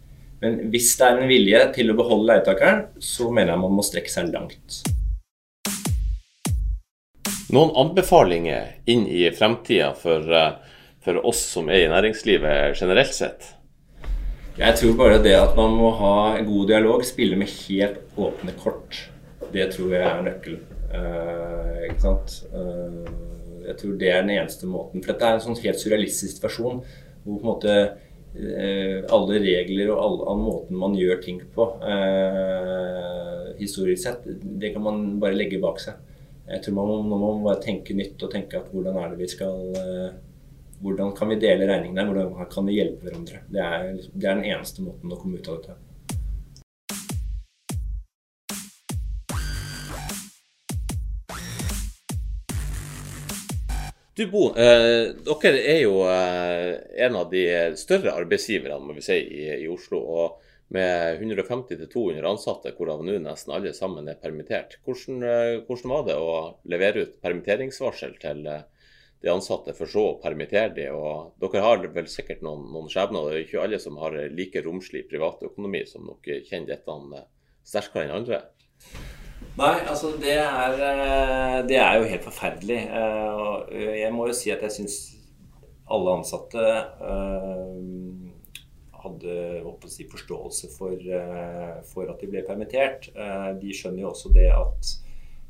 Men 0.42 0.58
hvis 0.72 0.90
det 0.98 1.06
er 1.06 1.20
en 1.20 1.30
vilje 1.30 1.60
til 1.74 1.92
å 1.92 1.98
beholde 1.98 2.32
leietakeren, 2.32 2.86
så 3.02 3.30
mener 3.30 3.54
jeg 3.54 3.62
man 3.62 3.76
må 3.78 3.84
strekke 3.86 4.12
seg 4.12 4.32
langt. 4.34 4.80
Noen 7.54 7.70
anbefalinger 7.80 8.74
inn 8.90 9.06
i 9.08 9.22
fremtida 9.32 9.94
for, 9.96 10.26
eh, 10.34 10.58
for 11.04 11.22
oss 11.26 11.44
som 11.54 11.70
er 11.70 11.86
i 11.86 11.92
næringslivet 11.94 12.82
generelt 12.82 13.14
sett? 13.14 13.54
Jeg 14.58 14.74
tror 14.74 14.96
bare 14.98 15.20
det 15.22 15.36
at 15.38 15.52
man 15.54 15.76
må 15.78 15.92
ha 16.00 16.14
en 16.34 16.46
god 16.48 16.66
dialog, 16.66 17.04
spille 17.06 17.36
med 17.38 17.46
helt 17.68 18.00
åpne 18.18 18.54
kort, 18.58 18.96
det 19.52 19.68
tror 19.76 19.92
jeg 19.94 20.02
er 20.02 20.24
nøkkelen. 20.26 20.64
Uh, 20.90 21.84
ikke 21.86 22.00
sant? 22.02 22.34
Uh, 22.50 23.06
jeg 23.68 23.76
tror 23.78 23.94
det 24.00 24.10
er 24.10 24.24
den 24.24 24.34
eneste 24.34 24.66
måten. 24.66 25.04
For 25.04 25.12
dette 25.12 25.28
er 25.28 25.38
en 25.38 25.44
sånn 25.44 25.60
helt 25.62 25.78
surrealistisk 25.78 26.40
situasjon 26.40 26.82
hvor 27.22 27.36
på 27.36 27.38
en 27.38 27.48
måte 27.52 27.76
uh, 28.34 29.06
alle 29.14 29.38
regler 29.44 29.92
og 29.94 30.02
all, 30.02 30.18
all 30.32 30.42
måten 30.42 30.82
man 30.82 30.98
gjør 30.98 31.22
ting 31.22 31.38
på 31.54 31.70
historisk 33.62 34.02
sett, 34.08 34.26
det 34.26 34.72
kan 34.74 34.82
man 34.82 35.04
bare 35.22 35.38
legge 35.38 35.62
bak 35.62 35.78
seg. 35.82 36.02
Jeg 36.48 36.64
tror 36.64 36.80
man 36.80 37.12
man 37.12 37.22
må 37.22 37.30
bare 37.46 37.62
tenke 37.62 37.94
nytt 37.94 38.26
og 38.26 38.34
tenke 38.34 38.58
at 38.58 38.74
hvordan 38.74 38.98
er 38.98 39.14
det 39.14 39.22
vi 39.22 39.30
skal 39.30 39.78
hvordan 40.80 41.12
kan 41.16 41.28
vi 41.28 41.40
dele 41.42 41.66
regningene? 41.66 42.06
Hvordan 42.06 42.50
kan 42.52 42.66
vi 42.66 42.78
hjelpe 42.78 43.08
hverandre? 43.08 43.42
Det 43.50 43.62
er, 43.62 43.92
det 44.14 44.26
er 44.26 44.38
den 44.38 44.46
eneste 44.46 44.84
måten 44.86 45.12
å 45.12 45.18
komme 45.18 45.40
ut 45.40 45.48
av 45.50 45.60
dette. 45.60 45.78
Du 54.18 54.24
Bo, 54.26 54.48
eh, 54.58 55.14
dere 55.22 55.58
er 55.62 55.80
jo 55.84 56.00
eh, 56.10 56.72
en 57.06 57.16
av 57.20 57.28
de 57.30 57.44
større 57.78 58.16
arbeidsgiverne 58.18 58.82
må 58.82 58.96
vi 58.96 59.04
si, 59.06 59.14
i, 59.14 59.44
i 59.62 59.68
Oslo. 59.70 60.00
og 60.02 60.44
Med 60.74 61.22
150-200 61.22 62.26
ansatte, 62.28 62.74
hvorav 62.76 63.00
nå 63.00 63.14
nesten 63.24 63.54
alle 63.56 63.70
sammen 63.72 64.10
er 64.10 64.18
permittert. 64.20 64.74
Hvordan, 64.84 65.22
eh, 65.22 65.52
hvordan, 65.64 65.92
var 65.94 66.02
det 66.10 66.16
å 66.18 66.34
levere 66.68 67.06
ut 67.06 67.14
permitteringsvarsel 67.22 68.18
til 68.20 68.42
eh, 68.50 68.66
de 69.20 69.30
ansatte, 69.32 69.74
for 69.74 69.90
så 69.90 70.04
å 70.12 70.16
permittere 70.22 70.70
de, 70.76 70.86
og 70.94 71.34
Dere 71.42 71.62
har 71.64 71.82
vel 71.94 72.08
sikkert 72.10 72.42
noen, 72.46 72.68
noen 72.70 72.90
skjebner. 72.92 73.26
Det 73.26 73.34
er 73.34 73.46
ikke 73.46 73.64
alle 73.64 73.80
som 73.82 73.98
har 73.98 74.14
like 74.30 74.62
romslig 74.62 75.08
privatøkonomi 75.10 75.82
som 75.90 76.06
dere 76.22 76.44
kjenner 76.46 76.76
dette 76.76 76.98
eh, 77.18 77.26
sterkere 77.66 78.06
enn 78.06 78.16
andre. 78.20 78.42
Nei, 79.58 79.74
altså 79.90 80.12
det 80.22 80.36
er, 80.38 80.78
eh, 80.86 81.58
det 81.66 81.80
er 81.82 81.98
jo 81.98 82.10
helt 82.12 82.28
forferdelig. 82.28 82.78
Eh, 82.86 83.84
jeg 84.04 84.14
må 84.14 84.28
jo 84.30 84.38
si 84.38 84.54
at 84.54 84.62
jeg 84.66 84.76
syns 84.76 85.00
alle 85.88 86.18
ansatte 86.20 86.62
hadde 88.98 89.34
si, 89.88 90.04
forståelse 90.10 90.68
for, 90.74 91.04
for, 91.88 92.10
at 92.12 92.20
de 92.20 92.28
ble 92.28 92.42
permittert. 92.44 93.08
De 93.62 93.72
skjønner 93.72 94.02
jo 94.02 94.10
også 94.10 94.34
det 94.34 94.50
at 94.52 94.90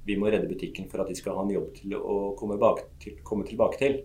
vi 0.09 0.16
må 0.16 0.31
redde 0.33 0.49
butikken 0.49 0.88
for 0.88 1.05
at 1.05 1.11
de 1.12 1.16
skal 1.18 1.37
ha 1.37 1.44
en 1.44 1.53
jobb 1.53 1.75
til 1.77 1.97
å 1.99 2.33
komme, 2.38 2.57
til, 3.03 3.18
komme 3.27 3.44
tilbake 3.49 3.81
til. 3.81 4.01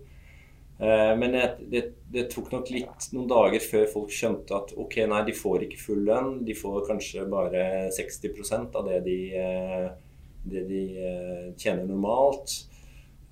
Eh, 0.84 1.18
men 1.18 1.32
det, 1.72 1.84
det, 2.12 2.26
tok 2.34 2.50
nok 2.52 2.72
litt 2.74 3.08
noen 3.14 3.30
dager 3.30 3.62
før 3.64 3.86
folk 3.92 4.12
skjønte 4.12 4.58
at 4.58 4.74
ok, 4.80 4.98
nei, 5.10 5.22
de 5.30 5.36
får 5.38 5.68
ikke 5.68 5.82
full 5.82 6.04
lønn. 6.10 6.42
De 6.48 6.56
får 6.58 6.84
kanskje 6.90 7.28
bare 7.32 7.64
60 7.94 8.54
av 8.74 8.90
det 8.90 9.00
de, 9.08 9.18
eh, 9.38 9.88
det 10.44 10.68
de 10.70 10.84
eh, 10.98 11.50
tjener 11.58 11.88
normalt. 11.90 12.60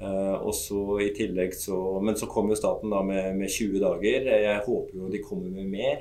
Og 0.01 0.55
så 0.57 0.79
i 1.05 1.11
tillegg 1.13 1.51
så, 1.53 1.75
Men 2.01 2.15
så 2.17 2.25
kom 2.25 2.47
jo 2.49 2.55
staten 2.57 2.89
da 2.89 3.03
med, 3.05 3.35
med 3.37 3.51
20 3.53 3.83
dager. 3.83 4.31
Jeg 4.33 4.63
håper 4.65 4.95
jo 4.97 5.09
de 5.13 5.21
kommer 5.21 5.51
med 5.53 5.67
mer. 5.69 5.99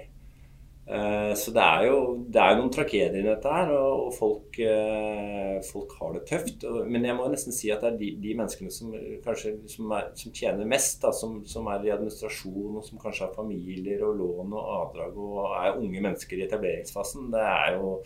Eh, 0.90 1.32
så 1.38 1.52
det 1.54 1.62
er 1.62 1.84
jo 1.86 1.98
det 2.34 2.40
er 2.42 2.56
noen 2.58 2.70
tragedier 2.74 3.20
i 3.20 3.26
dette 3.28 3.50
her, 3.54 3.68
og, 3.78 4.08
folk, 4.16 4.58
eh, 4.58 5.60
folk, 5.68 5.92
har 6.00 6.16
det 6.16 6.24
tøft. 6.26 6.64
Men 6.90 7.06
jeg 7.06 7.16
må 7.18 7.28
nesten 7.30 7.54
si 7.54 7.70
at 7.70 7.84
det 7.84 7.92
er 7.92 7.98
de, 8.00 8.08
de 8.24 8.34
menneskene 8.40 8.74
som 8.74 8.90
kanskje 9.24 9.54
som, 9.70 9.92
er, 9.94 10.08
som 10.18 10.34
tjener 10.34 10.70
mest, 10.72 10.98
da, 11.04 11.12
som, 11.14 11.40
som, 11.46 11.68
er 11.70 11.86
i 11.86 11.92
administrasjon, 11.94 12.80
og 12.80 12.86
som 12.86 13.02
kanskje 13.02 13.28
har 13.28 13.36
familier 13.36 14.02
og 14.08 14.18
lån 14.18 14.56
og 14.56 14.72
avdrag 14.80 15.20
og 15.20 15.44
er 15.60 15.78
unge 15.78 16.02
mennesker 16.08 16.40
i 16.40 16.48
etableringsfasen. 16.48 17.30
Det 17.34 17.44
er 17.44 17.76
jo 17.78 18.00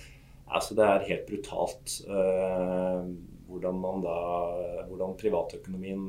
altså 0.44 0.76
det 0.76 0.84
er 0.90 1.08
helt 1.08 1.30
brutalt. 1.30 1.96
Eh, 3.44 3.50
hvordan, 3.50 3.80
man 3.80 4.04
da, 4.04 4.16
hvordan 4.88 5.16
privatøkonomien 5.20 6.04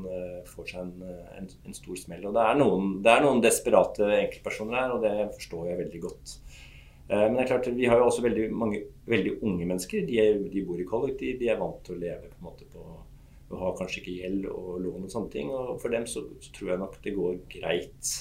får 0.47 0.69
seg 0.71 0.81
en, 0.81 1.15
en, 1.39 1.49
en, 1.67 1.75
stor 1.75 1.99
smell. 1.99 2.27
Og 2.29 2.35
det 2.35 2.43
er, 2.43 2.59
noen, 2.59 2.93
det 3.03 3.11
er 3.11 3.25
noen 3.25 3.41
desperate 3.43 4.07
enkeltpersoner 4.21 4.79
her, 4.79 4.93
og 4.95 5.03
det 5.03 5.15
forstår 5.35 5.67
jeg 5.69 5.81
veldig 5.83 6.01
godt. 6.07 6.37
Men 7.11 7.35
det 7.35 7.43
er 7.43 7.49
klart, 7.51 7.67
vi 7.77 7.85
har 7.85 7.99
jo 8.01 8.07
også 8.07 8.23
veldig 8.25 8.47
mange 8.49 8.79
veldig 9.05 9.35
unge 9.45 9.67
mennesker. 9.69 10.07
De, 10.07 10.15
er, 10.23 10.39
de 10.49 10.63
bor 10.65 10.79
i 10.81 10.87
kollektiv, 10.89 11.35
de 11.37 11.51
er 11.51 11.59
vant 11.59 11.83
til 11.85 11.97
å 11.97 12.01
leve 12.01 12.31
på 12.31 12.39
en 12.39 12.47
måte 12.47 12.65
på 12.71 12.85
og 13.45 13.59
har 13.61 13.75
kanskje 13.77 14.01
ikke 14.01 14.15
gjeld 14.23 14.47
og 14.49 14.69
lån 14.81 15.05
og 15.05 15.11
sånne 15.13 15.31
ting. 15.33 15.51
Og 15.53 15.75
for 15.81 15.93
dem 15.93 16.07
så, 16.09 16.23
så 16.41 16.53
tror 16.55 16.71
jeg 16.71 16.81
nok 16.81 16.95
det 17.03 17.13
går 17.13 17.35
greit. 17.51 18.13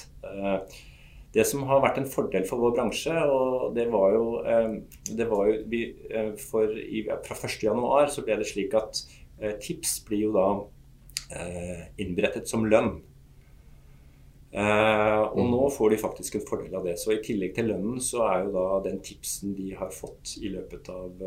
Det 1.35 1.43
som 1.43 1.65
har 1.67 1.81
vært 1.83 1.97
en 1.99 2.07
fordel 2.07 2.45
for 2.47 2.63
vår 2.63 2.77
bransje, 2.77 3.15
og 3.27 3.73
det 3.75 3.89
var 3.91 4.13
jo, 4.15 4.27
eh, 4.47 4.77
det 5.19 5.25
var 5.27 5.49
jo 5.49 5.57
vi, 5.71 5.81
eh, 6.09 6.31
for, 6.39 6.71
Fra 7.25 7.35
1.1 7.35 8.13
så 8.13 8.23
ble 8.23 8.37
det 8.39 8.47
slik 8.47 8.75
at 8.79 9.01
eh, 9.41 9.57
tips 9.59 9.99
blir 10.07 10.29
jo 10.29 10.31
da 10.35 10.47
innberettet 11.97 12.45
som 12.47 12.67
lønn. 12.69 12.99
og 14.55 15.39
nå 15.39 15.61
mm. 15.65 15.71
får 15.73 15.89
de 15.89 15.97
faktisk 15.97 16.35
en 16.37 16.43
fordel 16.45 16.75
av 16.77 16.85
det. 16.85 16.93
Så 17.01 17.15
i 17.15 17.23
tillegg 17.25 17.55
til 17.55 17.71
lønnen 17.71 17.97
så 17.99 18.21
er 18.27 18.43
jo 18.45 18.51
da 18.53 18.65
den 18.85 18.99
tipsen 19.03 19.55
de 19.57 19.71
har 19.75 19.89
fått 19.91 20.35
i 20.37 20.51
løpet 20.53 20.91
av, 20.93 21.25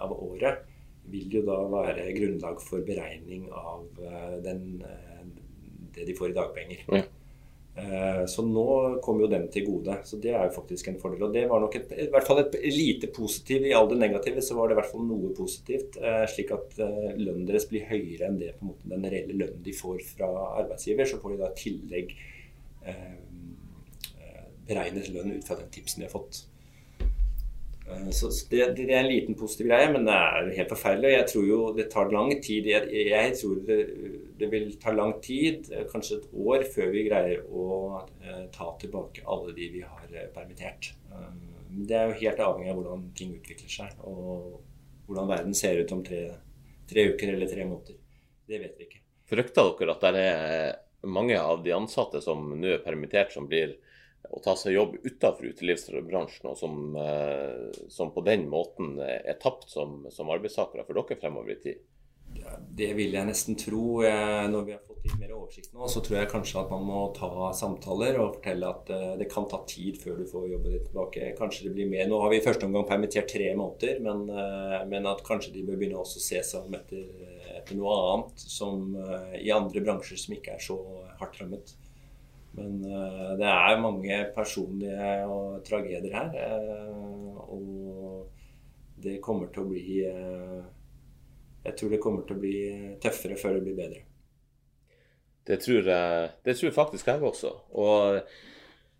av 0.00 0.14
året, 0.16 0.64
vil 1.12 1.36
jo 1.36 1.44
da 1.44 1.60
være 1.76 2.08
grunnlag 2.16 2.64
for 2.64 2.80
beregning 2.88 3.50
av 3.52 3.84
den, 4.42 4.80
det 5.92 6.08
de 6.08 6.16
får 6.16 6.32
i 6.32 6.38
dagpenger. 6.40 6.82
Ja. 6.88 7.04
Eh, 7.78 8.26
så 8.26 8.42
nå 8.42 8.64
kommer 9.04 9.24
jo 9.24 9.30
den 9.30 9.46
til 9.52 9.66
gode. 9.68 9.98
Så 10.04 10.18
det 10.22 10.32
er 10.34 10.48
jo 10.48 10.56
faktisk 10.56 10.90
en 10.90 10.98
fordel. 11.00 11.26
Og 11.28 11.34
det 11.34 11.44
var 11.50 11.62
nok 11.62 11.76
et, 11.78 11.92
i 11.94 12.08
hvert 12.12 12.26
fall 12.26 12.42
et 12.42 12.56
lite 12.74 13.10
positivt. 13.14 13.68
I 13.68 13.74
all 13.78 13.90
det 13.90 14.00
negative 14.00 14.42
så 14.44 14.58
var 14.58 14.68
det 14.68 14.76
i 14.76 14.80
hvert 14.80 14.90
fall 14.90 15.06
noe 15.06 15.30
positivt. 15.36 16.00
Eh, 16.02 16.24
slik 16.32 16.52
at 16.56 16.78
eh, 16.82 17.14
lønnen 17.14 17.46
deres 17.48 17.68
blir 17.70 17.86
høyere 17.88 18.28
enn 18.28 18.40
det 18.40 18.54
på 18.56 18.66
en 18.66 18.72
måte 18.72 18.90
den 18.90 19.06
reelle 19.06 19.36
lønnen 19.36 19.62
de 19.64 19.76
får 19.76 20.02
fra 20.10 20.30
arbeidsgiver. 20.62 21.08
Så 21.08 21.22
får 21.22 21.34
de 21.36 21.40
da 21.44 21.52
i 21.52 21.62
tillegg 21.62 22.18
beregnet 24.68 25.08
lønn 25.12 25.34
ut 25.36 25.44
fra 25.44 25.56
den 25.58 25.68
tipsen 25.72 26.02
de 26.02 26.06
har 26.06 26.12
fått. 26.12 26.42
Eh, 27.90 28.10
så 28.10 28.30
det, 28.50 28.66
det, 28.76 28.86
er 28.92 29.02
en 29.02 29.10
liten 29.10 29.36
positiv 29.38 29.68
greie, 29.70 29.88
men 29.92 30.06
det 30.08 30.14
er 30.14 30.50
helt 30.58 30.72
forferdelig. 30.72 31.12
Jeg 31.14 31.28
tror 31.32 31.46
jo 31.48 31.58
det 31.76 31.88
tar 31.92 32.12
lang 32.12 32.32
tid. 32.44 32.68
Jeg, 32.72 32.88
jeg 33.08 33.36
tror 33.40 33.60
det, 33.68 33.78
det, 34.40 34.50
vil 34.52 34.70
ta 34.82 34.94
lang 34.94 35.14
tid, 35.24 35.70
eh, 35.72 35.86
kanskje 35.90 36.20
et 36.20 36.28
år, 36.32 36.66
før 36.74 36.92
vi 36.94 37.06
greier 37.08 37.44
å 37.48 37.68
eh, 38.22 38.44
ta 38.54 38.72
tilbake 38.80 39.24
alle 39.26 39.54
de 39.56 39.70
vi 39.76 39.84
har 39.84 40.18
permittert. 40.34 40.92
Det 41.68 41.96
er 41.96 42.08
jo 42.08 42.20
helt 42.22 42.40
avhengig 42.40 42.72
av 42.72 42.78
hvordan 42.80 43.08
ting 43.16 43.34
utvikler 43.36 43.72
seg, 43.72 43.96
og 44.08 44.60
hvordan 45.08 45.28
verden 45.28 45.56
ser 45.56 45.80
ut 45.82 45.92
om 45.92 46.00
tre, 46.04 46.22
tre 46.88 47.10
uker 47.12 47.34
eller 47.34 47.50
tre 47.50 47.66
måneder. 47.68 47.98
Det 48.48 48.60
vet 48.62 48.78
vi 48.78 48.86
ikke. 48.88 49.02
Frykter 49.28 49.74
dere 49.76 49.92
at 49.92 50.06
det 50.16 50.22
er 50.24 51.08
mange 51.08 51.36
av 51.36 51.60
de 51.64 51.74
ansatte 51.76 52.22
som 52.24 52.46
nå 52.56 52.70
er 52.72 52.84
permittert, 52.84 53.34
som 53.34 53.46
blir 53.48 53.76
å 54.28 54.40
ta 54.44 54.54
seg 54.58 54.74
jobb 54.76 54.96
utenfor 55.02 55.52
utelivsbransjen, 55.52 56.50
og 56.50 56.58
som, 56.58 56.80
eh, 57.00 57.84
som, 57.92 58.12
på 58.14 58.24
den 58.26 58.48
måten 58.50 58.98
er 59.00 59.38
tapt 59.42 59.70
som, 59.72 60.02
som 60.12 60.32
arbeidstakere 60.34 60.86
for 60.86 61.00
dere 61.00 61.20
fremover 61.20 61.54
i 61.54 61.62
tid? 61.62 61.86
Ja, 62.36 62.58
det 62.60 62.90
vil 62.98 63.14
jeg 63.16 63.24
nesten 63.24 63.56
tro. 63.58 64.02
Når 64.52 64.64
vi 64.66 64.74
har 64.74 64.82
fått 64.84 65.00
litt 65.06 65.16
mer 65.20 65.32
oversikt 65.36 65.72
nå, 65.72 65.88
så 65.90 66.02
tror 66.04 66.18
jeg 66.18 66.30
kanskje 66.30 66.60
at 66.60 66.72
man 66.72 66.84
må 66.86 67.00
ta 67.16 67.48
samtaler 67.56 68.18
og 68.20 68.36
fortelle 68.36 68.68
at 68.68 68.92
eh, 68.94 69.14
det 69.22 69.30
kan 69.32 69.48
ta 69.50 69.62
tid 69.68 69.96
før 70.02 70.20
du 70.20 70.28
får 70.28 70.46
jobben 70.52 70.76
din 70.76 70.84
tilbake. 70.84 71.32
Kanskje 71.38 71.68
det 71.68 71.74
blir 71.78 71.90
mer. 71.90 72.06
Nå 72.10 72.20
har 72.22 72.32
vi 72.32 72.40
i 72.40 72.44
første 72.44 72.68
omgang 72.68 72.86
permittert 72.88 73.30
tre 73.32 73.48
måneder, 73.58 74.02
men, 74.04 74.26
eh, 74.28 74.78
men 74.92 75.08
at 75.10 75.24
kanskje 75.26 75.54
de 75.56 75.64
bør 75.68 75.80
begynne 75.80 76.00
også 76.02 76.20
å 76.20 76.26
se 76.28 76.44
seg 76.52 76.68
om 76.68 76.78
etter, 76.78 77.08
etter 77.58 77.80
noe 77.80 77.96
annet 78.12 78.44
som 78.44 78.86
i 79.40 79.50
andre 79.54 79.82
bransjer 79.82 80.20
som 80.20 80.36
ikke 80.36 80.54
er 80.56 80.62
så 80.62 80.76
hardt 81.18 81.40
rammet. 81.40 81.74
Men 82.58 82.82
uh, 82.84 83.36
det 83.38 83.46
er 83.46 83.82
mange 83.82 84.18
personlige 84.34 85.12
tragedier 85.68 86.14
her. 86.14 86.34
Uh, 86.34 87.38
og 87.54 88.98
det 89.02 89.20
kommer 89.22 89.52
til 89.54 89.64
å 89.64 89.70
bli 89.70 90.02
uh, 90.02 90.60
Jeg 91.64 91.78
tror 91.78 91.94
det 91.94 92.02
kommer 92.02 92.26
til 92.26 92.38
å 92.38 92.42
bli 92.42 92.58
tøffere 93.02 93.38
før 93.38 93.58
det 93.58 93.64
blir 93.66 93.78
bedre. 93.78 94.04
Det 95.48 95.56
tror 95.64 95.86
jeg, 95.88 96.30
det 96.44 96.54
tror 96.58 96.76
faktisk 96.76 97.08
jeg 97.08 97.24
også. 97.24 97.54
Og 97.80 98.18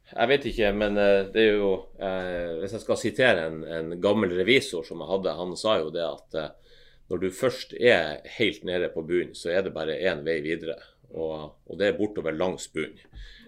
jeg 0.08 0.30
vet 0.30 0.46
ikke, 0.48 0.70
men 0.72 0.94
det 0.96 1.42
er 1.42 1.58
jo 1.60 1.72
Hvis 2.62 2.72
jeg 2.72 2.80
skal 2.80 2.96
sitere 2.96 3.42
en, 3.50 3.58
en 3.68 3.90
gammel 4.00 4.32
revisor 4.32 4.86
som 4.86 5.02
jeg 5.04 5.10
hadde, 5.10 5.34
han 5.36 5.52
sa 5.60 5.74
jo 5.82 5.90
det 5.92 6.06
at 6.06 6.38
når 7.08 7.20
du 7.20 7.28
først 7.32 7.74
er 7.76 8.22
helt 8.38 8.64
nede 8.68 8.88
på 8.92 9.04
bunnen, 9.04 9.34
så 9.36 9.52
er 9.52 9.64
det 9.64 9.74
bare 9.76 9.96
én 10.08 10.24
vei 10.24 10.38
videre. 10.44 10.76
Og, 11.12 11.52
og 11.68 11.78
det 11.80 11.88
er 11.88 12.00
bortover 12.00 12.36
langs 12.36 12.68
bunnen. 12.72 13.00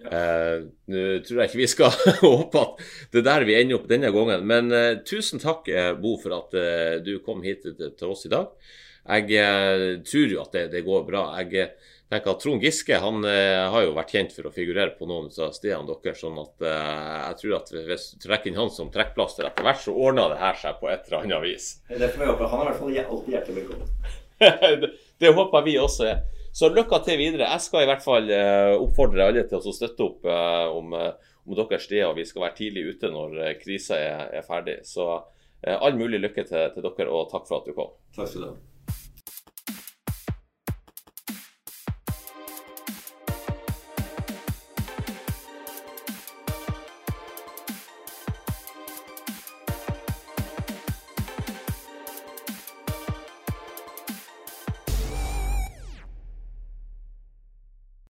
Eh, 0.09 0.63
Nå 0.91 1.01
tror 1.25 1.41
jeg 1.41 1.51
ikke 1.51 1.61
vi 1.61 1.69
skal 1.69 1.93
håpe 2.23 2.61
at 2.61 2.83
det 3.13 3.21
er 3.21 3.27
der 3.27 3.45
vi 3.47 3.57
ender 3.59 3.79
opp 3.79 3.87
denne 3.91 4.11
gangen. 4.13 4.45
Men 4.49 4.73
eh, 4.75 4.99
tusen 5.07 5.41
takk, 5.41 5.69
eh, 5.69 5.93
Bo, 5.99 6.17
for 6.21 6.37
at 6.39 6.57
eh, 6.57 6.97
du 7.05 7.17
kom 7.25 7.43
hit 7.45 7.65
til, 7.67 7.93
til 7.97 8.13
oss 8.13 8.25
i 8.27 8.33
dag. 8.33 8.51
Jeg 9.01 9.33
eh, 9.41 9.87
tror 10.07 10.35
jo 10.35 10.43
at 10.43 10.57
det, 10.57 10.67
det, 10.73 10.83
går 10.87 11.05
bra. 11.07 11.25
Jeg 11.41 11.71
tenker 12.11 12.33
at 12.33 12.41
Trond 12.43 12.65
Giske 12.65 12.97
han 12.99 13.23
har 13.23 13.85
jo 13.85 13.93
vært 13.95 14.11
kjent 14.11 14.33
for 14.35 14.49
å 14.49 14.51
figurere 14.51 14.91
på 14.97 15.07
noen 15.07 15.29
av 15.31 15.53
stedene 15.55 15.87
deres. 15.87 16.19
sånn 16.19 16.41
at 16.41 16.65
jeg 16.65 17.37
tror 17.39 17.53
at 17.61 17.71
hvis 17.87 18.09
du 18.11 18.25
trekker 18.25 18.51
inn 18.51 18.59
han 18.59 18.73
som 18.73 18.89
trekkplaster 18.91 19.47
etter 19.47 19.63
hvert, 19.63 19.79
så 19.79 19.95
ordner 19.95 20.33
det 20.33 20.41
her 20.41 20.59
seg 20.59 20.81
på 20.81 20.91
et 20.91 21.07
eller 21.07 21.21
annet 21.21 21.45
vis. 21.45 21.69
Det 21.87 22.11
får 22.11 22.25
vi 22.25 22.27
håpe. 22.33 22.51
Han 22.51 22.65
er 22.65 22.67
i 22.67 22.73
hvert 22.73 22.81
fall 22.81 23.15
alltid 23.15 23.37
hjertelig 23.37 23.61
velkommen. 23.61 24.19
det, 24.83 24.91
det 25.23 25.33
håper 25.39 25.65
vi 25.69 25.77
også. 25.79 26.11
Så 26.51 26.69
lykke 26.69 26.99
til 27.05 27.19
videre. 27.19 27.47
Jeg 27.47 27.63
skal 27.63 27.85
i 27.85 27.89
hvert 27.89 28.03
fall 28.03 28.31
uh, 28.31 28.75
oppfordre 28.83 29.27
alle 29.29 29.45
til 29.47 29.59
å 29.59 29.75
støtte 29.75 30.07
opp 30.07 30.27
uh, 30.27 30.67
om, 30.75 30.95
uh, 30.97 31.37
om, 31.45 31.55
deres 31.55 31.87
og 32.07 32.17
vi 32.17 32.27
skal 32.27 32.47
være 32.47 32.57
tidlig 32.57 32.87
ute 32.95 33.11
når 33.13 33.37
krisa 33.61 33.99
er, 33.99 34.25
er, 34.39 34.47
ferdig. 34.47 34.81
Så 34.87 35.07
all 35.61 35.95
mulig 35.97 36.19
lykke 36.19 36.43
til, 36.43 36.67
til, 36.73 36.83
dere, 36.83 37.09
og 37.13 37.31
takk 37.31 37.47
for 37.47 37.61
at 37.61 37.69
du 37.69 37.77
kom. 37.77 37.95
Takk 38.17 38.29
skal 38.33 38.43
du 38.43 38.49
ha. 38.49 38.59